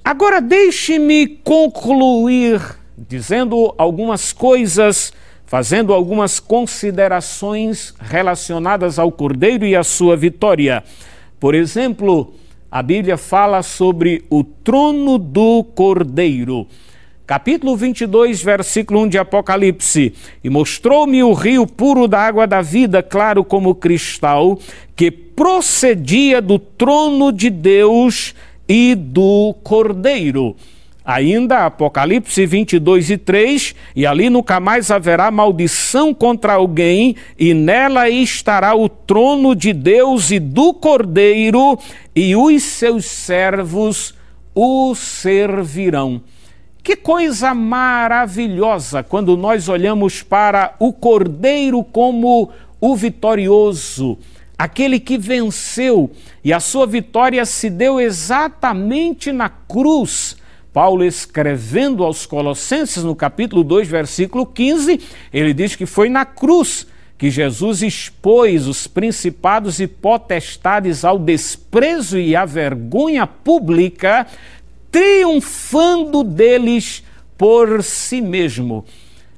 Agora 0.04 0.38
deixe-me 0.38 1.26
concluir 1.26 2.60
dizendo 3.08 3.74
algumas 3.78 4.34
coisas, 4.34 5.14
fazendo 5.46 5.94
algumas 5.94 6.38
considerações 6.38 7.94
relacionadas 7.98 8.98
ao 8.98 9.10
Cordeiro 9.10 9.64
e 9.64 9.74
à 9.74 9.82
sua 9.82 10.14
vitória. 10.14 10.84
Por 11.40 11.54
exemplo, 11.54 12.34
a 12.70 12.82
Bíblia 12.82 13.16
fala 13.16 13.62
sobre 13.62 14.26
o 14.28 14.44
trono 14.44 15.16
do 15.16 15.64
Cordeiro. 15.74 16.66
Capítulo 17.26 17.74
22, 17.74 18.42
versículo 18.42 19.00
1 19.04 19.08
de 19.08 19.16
Apocalipse. 19.16 20.12
E 20.44 20.50
mostrou-me 20.50 21.22
o 21.22 21.32
rio 21.32 21.66
puro 21.66 22.06
da 22.06 22.20
água 22.20 22.46
da 22.46 22.60
vida, 22.60 23.02
claro 23.02 23.42
como 23.42 23.74
cristal, 23.74 24.58
que 24.94 25.10
procedia 25.10 26.42
do 26.42 26.58
trono 26.58 27.32
de 27.32 27.48
Deus 27.48 28.34
e 28.68 28.94
do 28.94 29.54
Cordeiro. 29.62 30.56
Ainda 31.04 31.66
Apocalipse 31.66 32.46
22 32.46 33.10
e 33.10 33.18
3, 33.18 33.74
e 33.94 34.06
ali 34.06 34.30
nunca 34.30 34.58
mais 34.58 34.90
haverá 34.90 35.30
maldição 35.30 36.14
contra 36.14 36.54
alguém, 36.54 37.14
e 37.38 37.52
nela 37.52 38.08
estará 38.08 38.74
o 38.74 38.88
trono 38.88 39.54
de 39.54 39.74
Deus 39.74 40.30
e 40.30 40.38
do 40.38 40.72
Cordeiro, 40.72 41.78
e 42.16 42.34
os 42.34 42.62
seus 42.62 43.04
servos 43.04 44.14
o 44.54 44.94
servirão. 44.94 46.22
Que 46.82 46.96
coisa 46.96 47.54
maravilhosa 47.54 49.02
quando 49.02 49.36
nós 49.36 49.68
olhamos 49.68 50.22
para 50.22 50.74
o 50.78 50.90
Cordeiro 50.90 51.82
como 51.84 52.50
o 52.80 52.96
vitorioso 52.96 54.18
aquele 54.58 55.00
que 55.00 55.18
venceu, 55.18 56.10
e 56.42 56.52
a 56.52 56.60
sua 56.60 56.86
vitória 56.86 57.44
se 57.44 57.68
deu 57.68 58.00
exatamente 58.00 59.32
na 59.32 59.48
cruz. 59.48 60.36
Paulo, 60.72 61.04
escrevendo 61.04 62.02
aos 62.02 62.26
Colossenses, 62.26 63.04
no 63.04 63.14
capítulo 63.14 63.62
2, 63.62 63.86
versículo 63.86 64.44
15, 64.44 65.00
ele 65.32 65.54
diz 65.54 65.76
que 65.76 65.86
foi 65.86 66.08
na 66.08 66.24
cruz 66.24 66.86
que 67.16 67.30
Jesus 67.30 67.80
expôs 67.82 68.66
os 68.66 68.86
principados 68.86 69.78
e 69.78 69.86
potestades 69.86 71.04
ao 71.04 71.18
desprezo 71.18 72.18
e 72.18 72.34
à 72.34 72.44
vergonha 72.44 73.26
pública, 73.26 74.26
triunfando 74.90 76.24
deles 76.24 77.04
por 77.38 77.82
si 77.82 78.20
mesmo. 78.20 78.84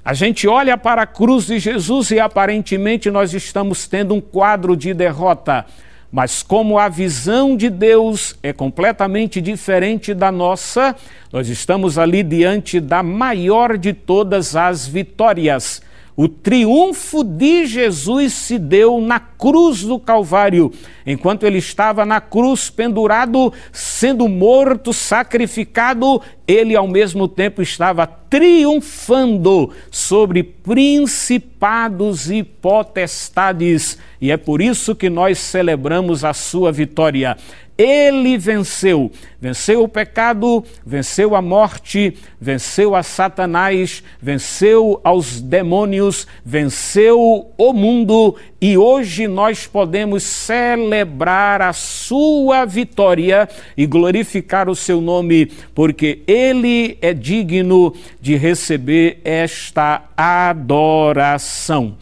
A 0.07 0.15
gente 0.15 0.47
olha 0.47 0.79
para 0.79 1.03
a 1.03 1.07
cruz 1.07 1.47
de 1.47 1.59
Jesus 1.59 2.13
e 2.13 2.21
aparentemente 2.21 3.11
nós 3.11 3.35
estamos 3.35 3.89
tendo 3.89 4.15
um 4.15 4.21
quadro 4.21 4.77
de 4.77 4.95
derrota. 4.95 5.67
Mas 6.13 6.45
como 6.45 6.79
a 6.79 6.89
visão 6.89 7.57
de 7.57 7.69
Deus 7.69 8.39
é 8.41 8.53
completamente 8.53 9.41
diferente 9.41 10.15
da 10.15 10.31
nossa, 10.31 10.95
nós 11.33 11.49
estamos 11.49 11.99
ali 11.99 12.23
diante 12.23 12.79
da 12.79 13.03
maior 13.03 13.77
de 13.77 13.93
todas 13.93 14.55
as 14.55 14.87
vitórias 14.87 15.83
o 16.17 16.27
triunfo 16.29 17.23
de 17.23 17.67
Jesus 17.67 18.33
se 18.33 18.59
deu 18.59 19.03
na 19.03 19.21
cruz 19.21 19.83
do 19.83 19.99
Calvário. 19.99 20.73
Enquanto 21.07 21.45
ele 21.45 21.59
estava 21.59 22.07
na 22.07 22.23
cruz, 22.23 22.71
pendurado, 22.71 23.53
sendo 23.71 24.27
morto, 24.27 24.95
sacrificado, 24.95 26.23
ele 26.49 26.75
ao 26.75 26.89
mesmo 26.89 27.29
tempo 27.29 27.61
estava 27.61 28.07
triunfando 28.07 29.71
sobre 29.91 30.43
principados 30.43 32.31
e 32.31 32.43
potestades. 32.43 33.99
E 34.19 34.31
é 34.31 34.39
por 34.39 34.63
isso 34.63 34.95
que 34.95 35.11
nós 35.11 35.39
celebramos 35.39 36.25
a 36.25 36.33
sua 36.33 36.73
vitória. 36.73 37.37
Ele 37.79 38.39
venceu. 38.39 39.11
Venceu 39.41 39.83
o 39.83 39.89
pecado, 39.89 40.65
venceu 40.85 41.37
a 41.37 41.43
morte, 41.43 42.17
venceu 42.41 42.95
a 42.95 43.03
Satanás, 43.03 44.03
venceu 44.21 45.01
aos 45.05 45.41
demônios, 45.41 46.27
venceu 46.45 47.51
o 47.57 47.73
mundo 47.73 48.37
e 48.61 48.79
hoje 48.79 49.29
nós 49.29 49.67
podemos 49.67 50.23
celebrar 50.23 51.61
a 51.61 51.73
sua 51.73 52.65
vitória 52.65 53.49
e 53.77 53.87
glorificar 53.87 54.69
o 54.69 54.75
seu 54.75 55.01
nome, 55.01 55.47
porque 55.75 56.23
ele 56.27 56.97
é 57.03 57.13
digno 57.13 57.95
de 58.21 58.37
receber 58.37 59.21
esta 59.23 60.03
adoração. 60.17 61.97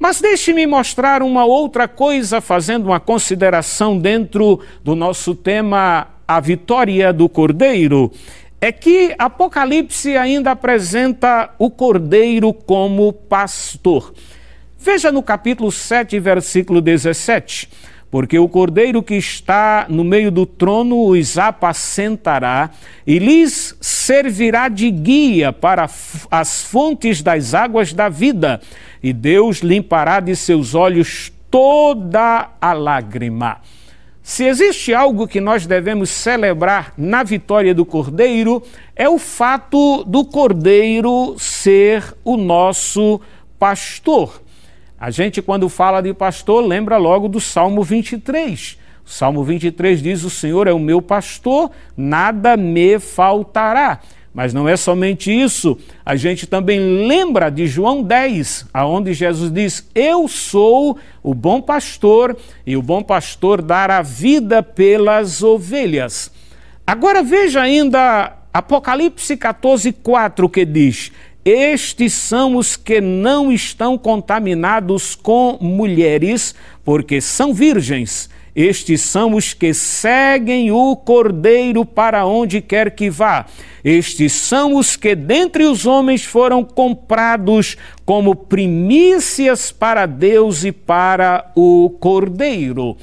Mas 0.00 0.18
deixe-me 0.18 0.66
mostrar 0.66 1.22
uma 1.22 1.44
outra 1.44 1.86
coisa, 1.86 2.40
fazendo 2.40 2.86
uma 2.86 2.98
consideração 2.98 3.98
dentro 3.98 4.58
do 4.82 4.96
nosso 4.96 5.34
tema, 5.34 6.08
a 6.26 6.40
vitória 6.40 7.12
do 7.12 7.28
Cordeiro. 7.28 8.10
É 8.62 8.72
que 8.72 9.14
Apocalipse 9.18 10.16
ainda 10.16 10.52
apresenta 10.52 11.50
o 11.58 11.70
Cordeiro 11.70 12.50
como 12.50 13.12
pastor. 13.12 14.14
Veja 14.78 15.12
no 15.12 15.22
capítulo 15.22 15.70
7, 15.70 16.18
versículo 16.18 16.80
17 16.80 17.68
porque 18.10 18.38
o 18.38 18.48
cordeiro 18.48 19.02
que 19.02 19.14
está 19.14 19.86
no 19.88 20.02
meio 20.02 20.30
do 20.30 20.44
trono 20.44 21.06
os 21.06 21.38
apacentará 21.38 22.70
e 23.06 23.18
lhes 23.18 23.76
servirá 23.80 24.68
de 24.68 24.90
guia 24.90 25.52
para 25.52 25.88
as 26.30 26.62
fontes 26.62 27.22
das 27.22 27.54
águas 27.54 27.92
da 27.92 28.08
vida, 28.08 28.60
e 29.02 29.12
Deus 29.12 29.58
limpará 29.58 30.18
de 30.20 30.34
seus 30.34 30.74
olhos 30.74 31.32
toda 31.50 32.50
a 32.60 32.72
lágrima. 32.72 33.58
Se 34.22 34.44
existe 34.44 34.92
algo 34.94 35.26
que 35.26 35.40
nós 35.40 35.66
devemos 35.66 36.10
celebrar 36.10 36.92
na 36.96 37.22
vitória 37.22 37.74
do 37.74 37.84
Cordeiro, 37.84 38.62
é 38.94 39.08
o 39.08 39.18
fato 39.18 40.04
do 40.04 40.24
Cordeiro 40.24 41.34
ser 41.38 42.14
o 42.22 42.36
nosso 42.36 43.20
pastor. 43.58 44.40
A 45.00 45.10
gente, 45.10 45.40
quando 45.40 45.66
fala 45.70 46.02
de 46.02 46.12
pastor, 46.12 46.62
lembra 46.62 46.98
logo 46.98 47.26
do 47.26 47.40
Salmo 47.40 47.82
23. 47.82 48.76
O 49.02 49.08
Salmo 49.08 49.42
23 49.42 50.02
diz: 50.02 50.24
O 50.24 50.28
Senhor 50.28 50.68
é 50.68 50.74
o 50.74 50.78
meu 50.78 51.00
pastor, 51.00 51.70
nada 51.96 52.54
me 52.54 52.98
faltará. 52.98 54.00
Mas 54.34 54.52
não 54.52 54.68
é 54.68 54.76
somente 54.76 55.32
isso, 55.32 55.76
a 56.04 56.14
gente 56.14 56.46
também 56.46 56.78
lembra 56.78 57.50
de 57.50 57.66
João 57.66 58.02
10, 58.02 58.66
aonde 58.74 59.14
Jesus 59.14 59.50
diz: 59.50 59.88
Eu 59.94 60.28
sou 60.28 60.98
o 61.22 61.34
bom 61.34 61.62
pastor 61.62 62.36
e 62.66 62.76
o 62.76 62.82
bom 62.82 63.02
pastor 63.02 63.62
dará 63.62 64.02
vida 64.02 64.62
pelas 64.62 65.42
ovelhas. 65.42 66.30
Agora 66.86 67.22
veja 67.22 67.62
ainda 67.62 68.36
Apocalipse 68.52 69.36
14, 69.36 69.92
4 69.92 70.48
que 70.48 70.64
diz: 70.64 71.10
estes 71.44 72.12
são 72.12 72.56
os 72.56 72.76
que 72.76 73.00
não 73.00 73.50
estão 73.50 73.96
contaminados 73.96 75.14
com 75.14 75.56
mulheres, 75.60 76.54
porque 76.84 77.20
são 77.20 77.54
virgens. 77.54 78.28
Estes 78.54 79.00
são 79.00 79.34
os 79.34 79.54
que 79.54 79.72
seguem 79.72 80.70
o 80.70 80.96
Cordeiro 80.96 81.84
para 81.84 82.26
onde 82.26 82.60
quer 82.60 82.90
que 82.90 83.08
vá. 83.08 83.46
Estes 83.82 84.32
são 84.32 84.74
os 84.76 84.96
que 84.96 85.14
dentre 85.14 85.64
os 85.64 85.86
homens 85.86 86.24
foram 86.24 86.62
comprados 86.62 87.76
como 88.04 88.34
primícias 88.34 89.70
para 89.70 90.04
Deus 90.04 90.64
e 90.64 90.72
para 90.72 91.50
o 91.54 91.96
Cordeiro. 92.00 92.96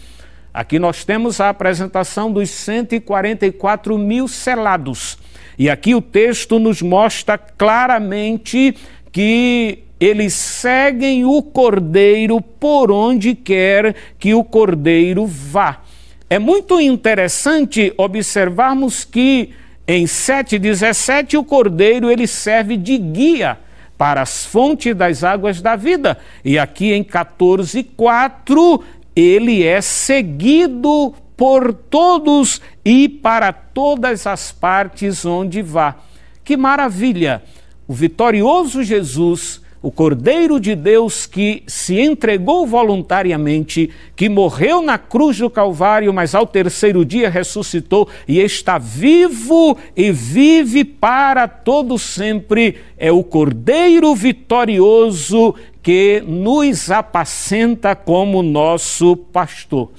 Aqui 0.54 0.78
nós 0.78 1.06
temos 1.06 1.40
a 1.40 1.50
apresentação 1.50 2.32
dos 2.32 2.50
144 2.50 3.98
mil 3.98 4.28
selados. 4.28 5.18
E 5.58 5.70
aqui 5.70 5.96
o 5.96 6.02
texto 6.02 6.60
nos 6.60 6.82
mostra 6.82 7.38
claramente 7.38 8.76
que 9.12 9.80
eles 10.00 10.34
seguem 10.34 11.26
o 11.26 11.42
cordeiro 11.42 12.40
por 12.40 12.92
onde 12.92 13.34
quer 13.34 13.96
que 14.20 14.34
o 14.34 14.44
cordeiro 14.44 15.26
vá. 15.26 15.82
É 16.30 16.38
muito 16.38 16.80
interessante 16.80 17.92
observarmos 17.98 19.04
que 19.04 19.50
em 19.88 20.06
7:17 20.06 21.38
o 21.38 21.44
cordeiro 21.44 22.12
ele 22.12 22.28
serve 22.28 22.78
de 22.78 22.98
guia 22.98 23.58
para 23.98 24.22
as 24.22 24.46
fontes 24.46 24.94
das 24.94 25.24
águas 25.24 25.62
da 25.62 25.76
vida. 25.76 26.18
E 26.46 26.60
aqui 26.60 26.94
em 26.94 27.04
14:4 27.04 28.84
ele 29.16 29.64
é 29.64 29.82
seguido 29.82 31.16
por 31.38 31.72
todos 31.72 32.60
e 32.84 33.08
para 33.08 33.54
todas 33.54 34.26
as 34.26 34.52
partes 34.52 35.24
onde 35.24 35.62
vá. 35.62 35.96
Que 36.44 36.58
maravilha! 36.58 37.44
O 37.88 37.94
vitorioso 37.94 38.84
Jesus, 38.84 39.62
o 39.82 39.92
Cordeiro 39.92 40.60
de 40.60 40.76
Deus 40.76 41.26
que 41.26 41.64
se 41.68 42.00
entregou 42.00 42.66
voluntariamente, 42.66 43.90
que 44.16 44.28
morreu 44.28 44.82
na 44.82 44.98
cruz 44.98 45.38
do 45.38 45.50
Calvário, 45.50 46.12
mas 46.14 46.34
ao 46.34 46.48
terceiro 46.48 47.06
dia 47.06 47.30
ressuscitou 47.30 48.10
e 48.28 48.40
está 48.40 48.78
vivo 48.78 49.78
e 49.96 50.12
vive 50.12 50.84
para 50.84 51.48
todo 51.48 51.98
sempre, 51.98 52.78
é 52.98 53.12
o 53.12 53.24
Cordeiro 53.24 54.14
vitorioso 54.16 55.56
que 55.84 56.22
nos 56.28 56.92
apacenta 56.92 57.96
como 57.96 58.44
nosso 58.44 59.16
pastor. 59.16 59.92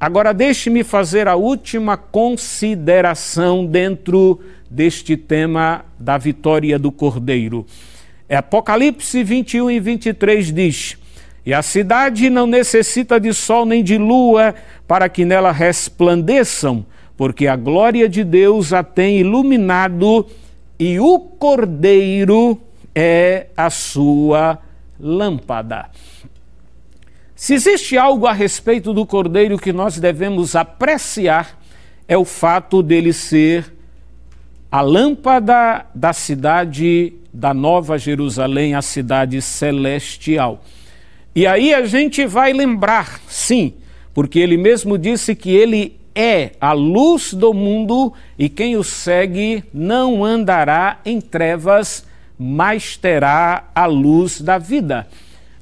Agora, 0.00 0.32
deixe-me 0.32 0.84
fazer 0.84 1.26
a 1.26 1.34
última 1.34 1.96
consideração 1.96 3.66
dentro 3.66 4.40
deste 4.70 5.16
tema 5.16 5.84
da 5.98 6.16
vitória 6.16 6.78
do 6.78 6.92
Cordeiro. 6.92 7.66
É 8.28 8.36
Apocalipse 8.36 9.24
21 9.24 9.70
e 9.70 9.80
23 9.80 10.52
diz: 10.52 10.96
E 11.44 11.52
a 11.52 11.62
cidade 11.62 12.30
não 12.30 12.46
necessita 12.46 13.18
de 13.18 13.34
sol 13.34 13.66
nem 13.66 13.82
de 13.82 13.98
lua 13.98 14.54
para 14.86 15.08
que 15.08 15.24
nela 15.24 15.50
resplandeçam, 15.50 16.86
porque 17.16 17.48
a 17.48 17.56
glória 17.56 18.08
de 18.08 18.22
Deus 18.22 18.72
a 18.72 18.84
tem 18.84 19.18
iluminado 19.18 20.26
e 20.78 21.00
o 21.00 21.18
Cordeiro 21.18 22.60
é 22.94 23.46
a 23.56 23.68
sua 23.68 24.60
lâmpada. 25.00 25.86
Se 27.38 27.54
existe 27.54 27.96
algo 27.96 28.26
a 28.26 28.32
respeito 28.32 28.92
do 28.92 29.06
cordeiro 29.06 29.56
que 29.56 29.72
nós 29.72 29.96
devemos 29.96 30.56
apreciar, 30.56 31.56
é 32.08 32.18
o 32.18 32.24
fato 32.24 32.82
dele 32.82 33.12
ser 33.12 33.72
a 34.68 34.80
lâmpada 34.80 35.86
da 35.94 36.12
cidade 36.12 37.12
da 37.32 37.54
Nova 37.54 37.96
Jerusalém, 37.96 38.74
a 38.74 38.82
cidade 38.82 39.40
celestial. 39.40 40.64
E 41.32 41.46
aí 41.46 41.72
a 41.72 41.86
gente 41.86 42.26
vai 42.26 42.52
lembrar, 42.52 43.20
sim, 43.28 43.74
porque 44.12 44.40
ele 44.40 44.56
mesmo 44.56 44.98
disse 44.98 45.36
que 45.36 45.50
ele 45.50 45.96
é 46.16 46.50
a 46.60 46.72
luz 46.72 47.32
do 47.32 47.54
mundo 47.54 48.12
e 48.36 48.48
quem 48.48 48.76
o 48.76 48.82
segue 48.82 49.62
não 49.72 50.24
andará 50.24 50.98
em 51.04 51.20
trevas, 51.20 52.04
mas 52.36 52.96
terá 52.96 53.68
a 53.76 53.86
luz 53.86 54.40
da 54.40 54.58
vida. 54.58 55.06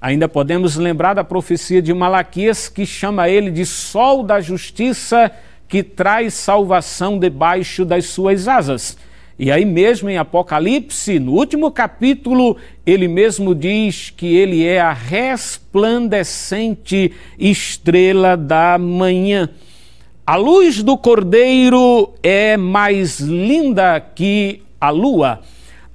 Ainda 0.01 0.29
podemos 0.29 0.77
lembrar 0.77 1.15
da 1.15 1.25
profecia 1.25 1.81
de 1.81 1.95
Malaquias 1.95 2.69
que 2.69 2.85
chama 2.85 3.29
ele 3.29 3.51
de 3.51 3.65
sol 3.65 4.23
da 4.23 4.41
justiça 4.41 5.33
que 5.69 5.83
traz 5.83 6.35
salvação 6.35 7.19
debaixo 7.19 7.85
das 7.85 8.07
suas 8.07 8.47
asas. 8.47 8.97
E 9.39 9.51
aí 9.51 9.67
mesmo 9.67 10.09
em 10.09 10.17
Apocalipse, 10.17 11.19
no 11.19 11.33
último 11.33 11.71
capítulo, 11.71 12.57
ele 12.87 13.07
mesmo 13.07 13.55
diz 13.55 14.09
que 14.09 14.35
ele 14.35 14.65
é 14.65 14.81
a 14.81 14.95
resplandecente 14.95 17.13
estrela 17.39 18.35
da 18.37 18.79
manhã. 18.79 19.51
A 20.27 20.37
luz 20.37 20.83
do 20.83 20.97
Cordeiro 20.97 22.15
é 22.23 22.57
mais 22.57 23.21
linda 23.21 24.01
que 24.01 24.63
a 24.81 24.89
lua. 24.91 25.41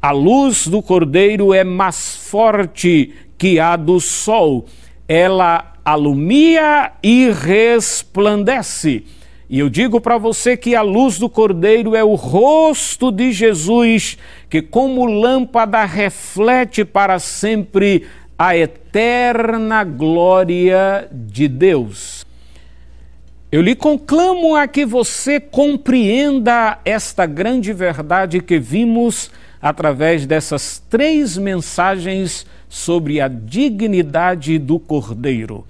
A 0.02 0.12
luz 0.12 0.68
do 0.68 0.82
Cordeiro 0.82 1.54
é 1.54 1.64
mais 1.64 2.16
forte 2.16 3.14
que 3.42 3.60
a 3.60 3.76
do 3.76 4.00
sol. 4.00 4.68
Ela 5.08 5.74
alumia 5.84 6.92
e 7.02 7.32
resplandece. 7.32 9.04
E 9.50 9.58
eu 9.58 9.68
digo 9.68 10.00
para 10.00 10.20
você 10.20 10.56
que 10.56 10.76
a 10.76 10.84
luz 10.84 11.18
do 11.18 11.28
Cordeiro 11.28 11.96
é 11.96 12.04
o 12.04 12.14
rosto 12.14 13.12
de 13.12 13.32
Jesus, 13.32 14.16
que 14.48 14.62
como 14.62 15.06
lâmpada 15.06 15.84
reflete 15.86 16.86
para 16.86 17.18
sempre 17.18 18.06
a 18.38 18.56
eterna 18.56 19.84
glória 19.84 21.10
de 21.12 21.48
Deus. 21.48 22.24
Eu 23.52 23.64
lhe 23.64 23.76
conclamo 23.76 24.56
a 24.56 24.68
que 24.68 24.86
você 24.86 25.40
compreenda 25.40 26.78
esta 26.86 27.26
grande 27.26 27.74
verdade 27.74 28.40
que 28.40 28.60
vimos 28.60 29.32
através 29.60 30.28
dessas 30.28 30.82
três 30.92 31.38
mensagens 31.38 32.46
sobre 32.72 33.20
a 33.20 33.28
dignidade 33.28 34.58
do 34.58 34.80
Cordeiro. 34.80 35.68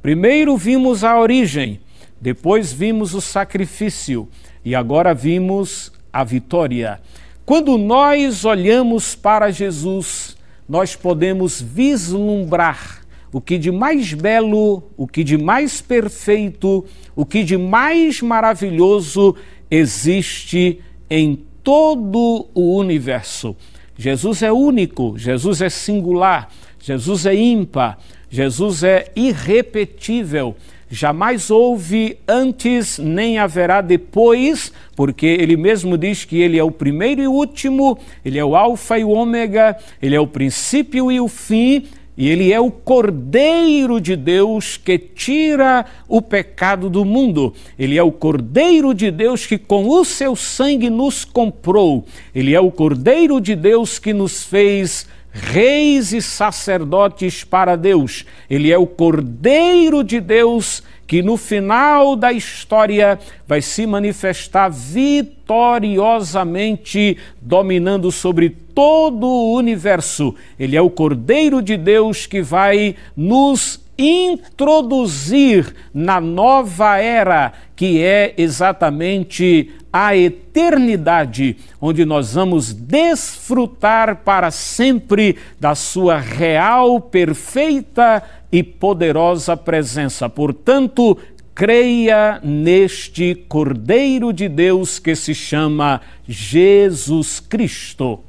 Primeiro 0.00 0.56
vimos 0.56 1.02
a 1.02 1.18
origem, 1.18 1.80
depois 2.20 2.72
vimos 2.72 3.12
o 3.12 3.20
sacrifício 3.20 4.28
e 4.64 4.72
agora 4.72 5.12
vimos 5.12 5.92
a 6.12 6.22
vitória. 6.22 7.00
Quando 7.44 7.76
nós 7.76 8.44
olhamos 8.44 9.16
para 9.16 9.50
Jesus, 9.50 10.36
nós 10.68 10.94
podemos 10.94 11.60
vislumbrar 11.60 13.00
o 13.32 13.40
que 13.40 13.58
de 13.58 13.72
mais 13.72 14.14
belo, 14.14 14.84
o 14.96 15.08
que 15.08 15.24
de 15.24 15.36
mais 15.36 15.80
perfeito, 15.80 16.84
o 17.16 17.26
que 17.26 17.42
de 17.42 17.56
mais 17.56 18.22
maravilhoso 18.22 19.34
existe 19.68 20.80
em 21.10 21.44
todo 21.64 22.46
o 22.54 22.76
universo. 22.76 23.56
Jesus 23.98 24.42
é 24.42 24.52
único, 24.52 25.18
Jesus 25.18 25.60
é 25.60 25.68
singular, 25.68 26.48
Jesus 26.80 27.26
é 27.26 27.34
ímpar, 27.34 27.98
Jesus 28.30 28.84
é 28.84 29.10
irrepetível. 29.16 30.54
Jamais 30.88 31.50
houve 31.50 32.16
antes 32.26 32.98
nem 32.98 33.38
haverá 33.38 33.80
depois, 33.80 34.72
porque 34.96 35.26
ele 35.26 35.56
mesmo 35.56 35.98
diz 35.98 36.24
que 36.24 36.40
ele 36.40 36.56
é 36.56 36.62
o 36.62 36.70
primeiro 36.70 37.20
e 37.20 37.26
o 37.26 37.32
último, 37.32 37.98
ele 38.24 38.38
é 38.38 38.44
o 38.44 38.56
Alfa 38.56 38.98
e 38.98 39.04
o 39.04 39.10
Ômega, 39.10 39.76
ele 40.00 40.14
é 40.14 40.20
o 40.20 40.26
princípio 40.26 41.10
e 41.12 41.20
o 41.20 41.28
fim, 41.28 41.84
e 42.18 42.28
ele 42.28 42.52
é 42.52 42.58
o 42.58 42.68
Cordeiro 42.68 44.00
de 44.00 44.16
Deus 44.16 44.76
que 44.76 44.98
tira 44.98 45.86
o 46.08 46.20
pecado 46.20 46.90
do 46.90 47.04
mundo. 47.04 47.54
Ele 47.78 47.96
é 47.96 48.02
o 48.02 48.10
Cordeiro 48.10 48.92
de 48.92 49.08
Deus 49.08 49.46
que 49.46 49.56
com 49.56 49.88
o 49.88 50.04
seu 50.04 50.34
sangue 50.34 50.90
nos 50.90 51.24
comprou. 51.24 52.04
Ele 52.34 52.52
é 52.52 52.60
o 52.60 52.72
Cordeiro 52.72 53.40
de 53.40 53.54
Deus 53.54 54.00
que 54.00 54.12
nos 54.12 54.42
fez 54.42 55.06
reis 55.30 56.12
e 56.12 56.20
sacerdotes 56.20 57.44
para 57.44 57.76
Deus. 57.76 58.24
Ele 58.50 58.72
é 58.72 58.76
o 58.76 58.86
Cordeiro 58.86 60.02
de 60.02 60.20
Deus 60.20 60.82
que 61.08 61.20
no 61.22 61.36
final 61.38 62.14
da 62.14 62.30
história 62.30 63.18
vai 63.46 63.62
se 63.62 63.86
manifestar 63.86 64.68
vitoriosamente, 64.68 67.16
dominando 67.40 68.12
sobre 68.12 68.50
todo 68.50 69.26
o 69.26 69.56
universo. 69.56 70.34
Ele 70.60 70.76
é 70.76 70.82
o 70.82 70.90
Cordeiro 70.90 71.62
de 71.62 71.78
Deus 71.78 72.26
que 72.26 72.42
vai 72.42 72.94
nos 73.16 73.80
introduzir 73.98 75.74
na 75.94 76.20
nova 76.20 76.98
era, 76.98 77.54
que 77.74 78.02
é 78.02 78.34
exatamente 78.36 79.72
a 79.92 80.16
eternidade, 80.16 81.56
onde 81.80 82.04
nós 82.04 82.34
vamos 82.34 82.72
desfrutar 82.72 84.16
para 84.16 84.50
sempre 84.50 85.36
da 85.58 85.74
sua 85.74 86.18
real, 86.18 87.00
perfeita 87.00 88.22
e 88.50 88.62
poderosa 88.62 89.56
presença. 89.56 90.28
Portanto, 90.28 91.16
creia 91.54 92.40
neste 92.42 93.34
Cordeiro 93.48 94.32
de 94.32 94.48
Deus 94.48 94.98
que 94.98 95.16
se 95.16 95.34
chama 95.34 96.00
Jesus 96.26 97.40
Cristo. 97.40 98.20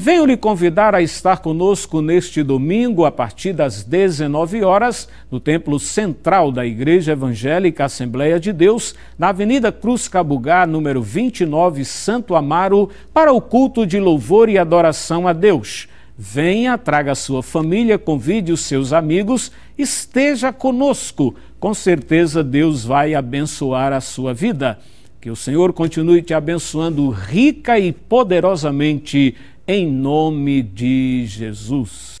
Venho 0.00 0.24
lhe 0.24 0.36
convidar 0.36 0.94
a 0.94 1.02
estar 1.02 1.38
conosco 1.38 2.00
neste 2.00 2.40
domingo, 2.44 3.04
a 3.04 3.10
partir 3.10 3.52
das 3.52 3.82
19 3.82 4.62
horas, 4.62 5.08
no 5.28 5.40
Templo 5.40 5.76
Central 5.80 6.52
da 6.52 6.64
Igreja 6.64 7.10
Evangélica 7.10 7.86
Assembleia 7.86 8.38
de 8.38 8.52
Deus, 8.52 8.94
na 9.18 9.30
Avenida 9.30 9.72
Cruz 9.72 10.06
Cabugá, 10.06 10.64
número 10.68 11.02
29, 11.02 11.84
Santo 11.84 12.36
Amaro, 12.36 12.88
para 13.12 13.32
o 13.32 13.40
culto 13.40 13.84
de 13.84 13.98
louvor 13.98 14.48
e 14.48 14.56
adoração 14.56 15.26
a 15.26 15.32
Deus. 15.32 15.88
Venha, 16.16 16.78
traga 16.78 17.16
sua 17.16 17.42
família, 17.42 17.98
convide 17.98 18.52
os 18.52 18.60
seus 18.60 18.92
amigos, 18.92 19.50
esteja 19.76 20.52
conosco. 20.52 21.34
Com 21.58 21.74
certeza 21.74 22.44
Deus 22.44 22.84
vai 22.84 23.16
abençoar 23.16 23.92
a 23.92 24.00
sua 24.00 24.32
vida. 24.32 24.78
Que 25.20 25.28
o 25.28 25.34
Senhor 25.34 25.72
continue 25.72 26.22
te 26.22 26.32
abençoando 26.32 27.10
rica 27.10 27.76
e 27.80 27.92
poderosamente 27.92 29.34
em 29.70 29.86
nome 29.86 30.62
de 30.62 31.26
Jesus. 31.26 32.16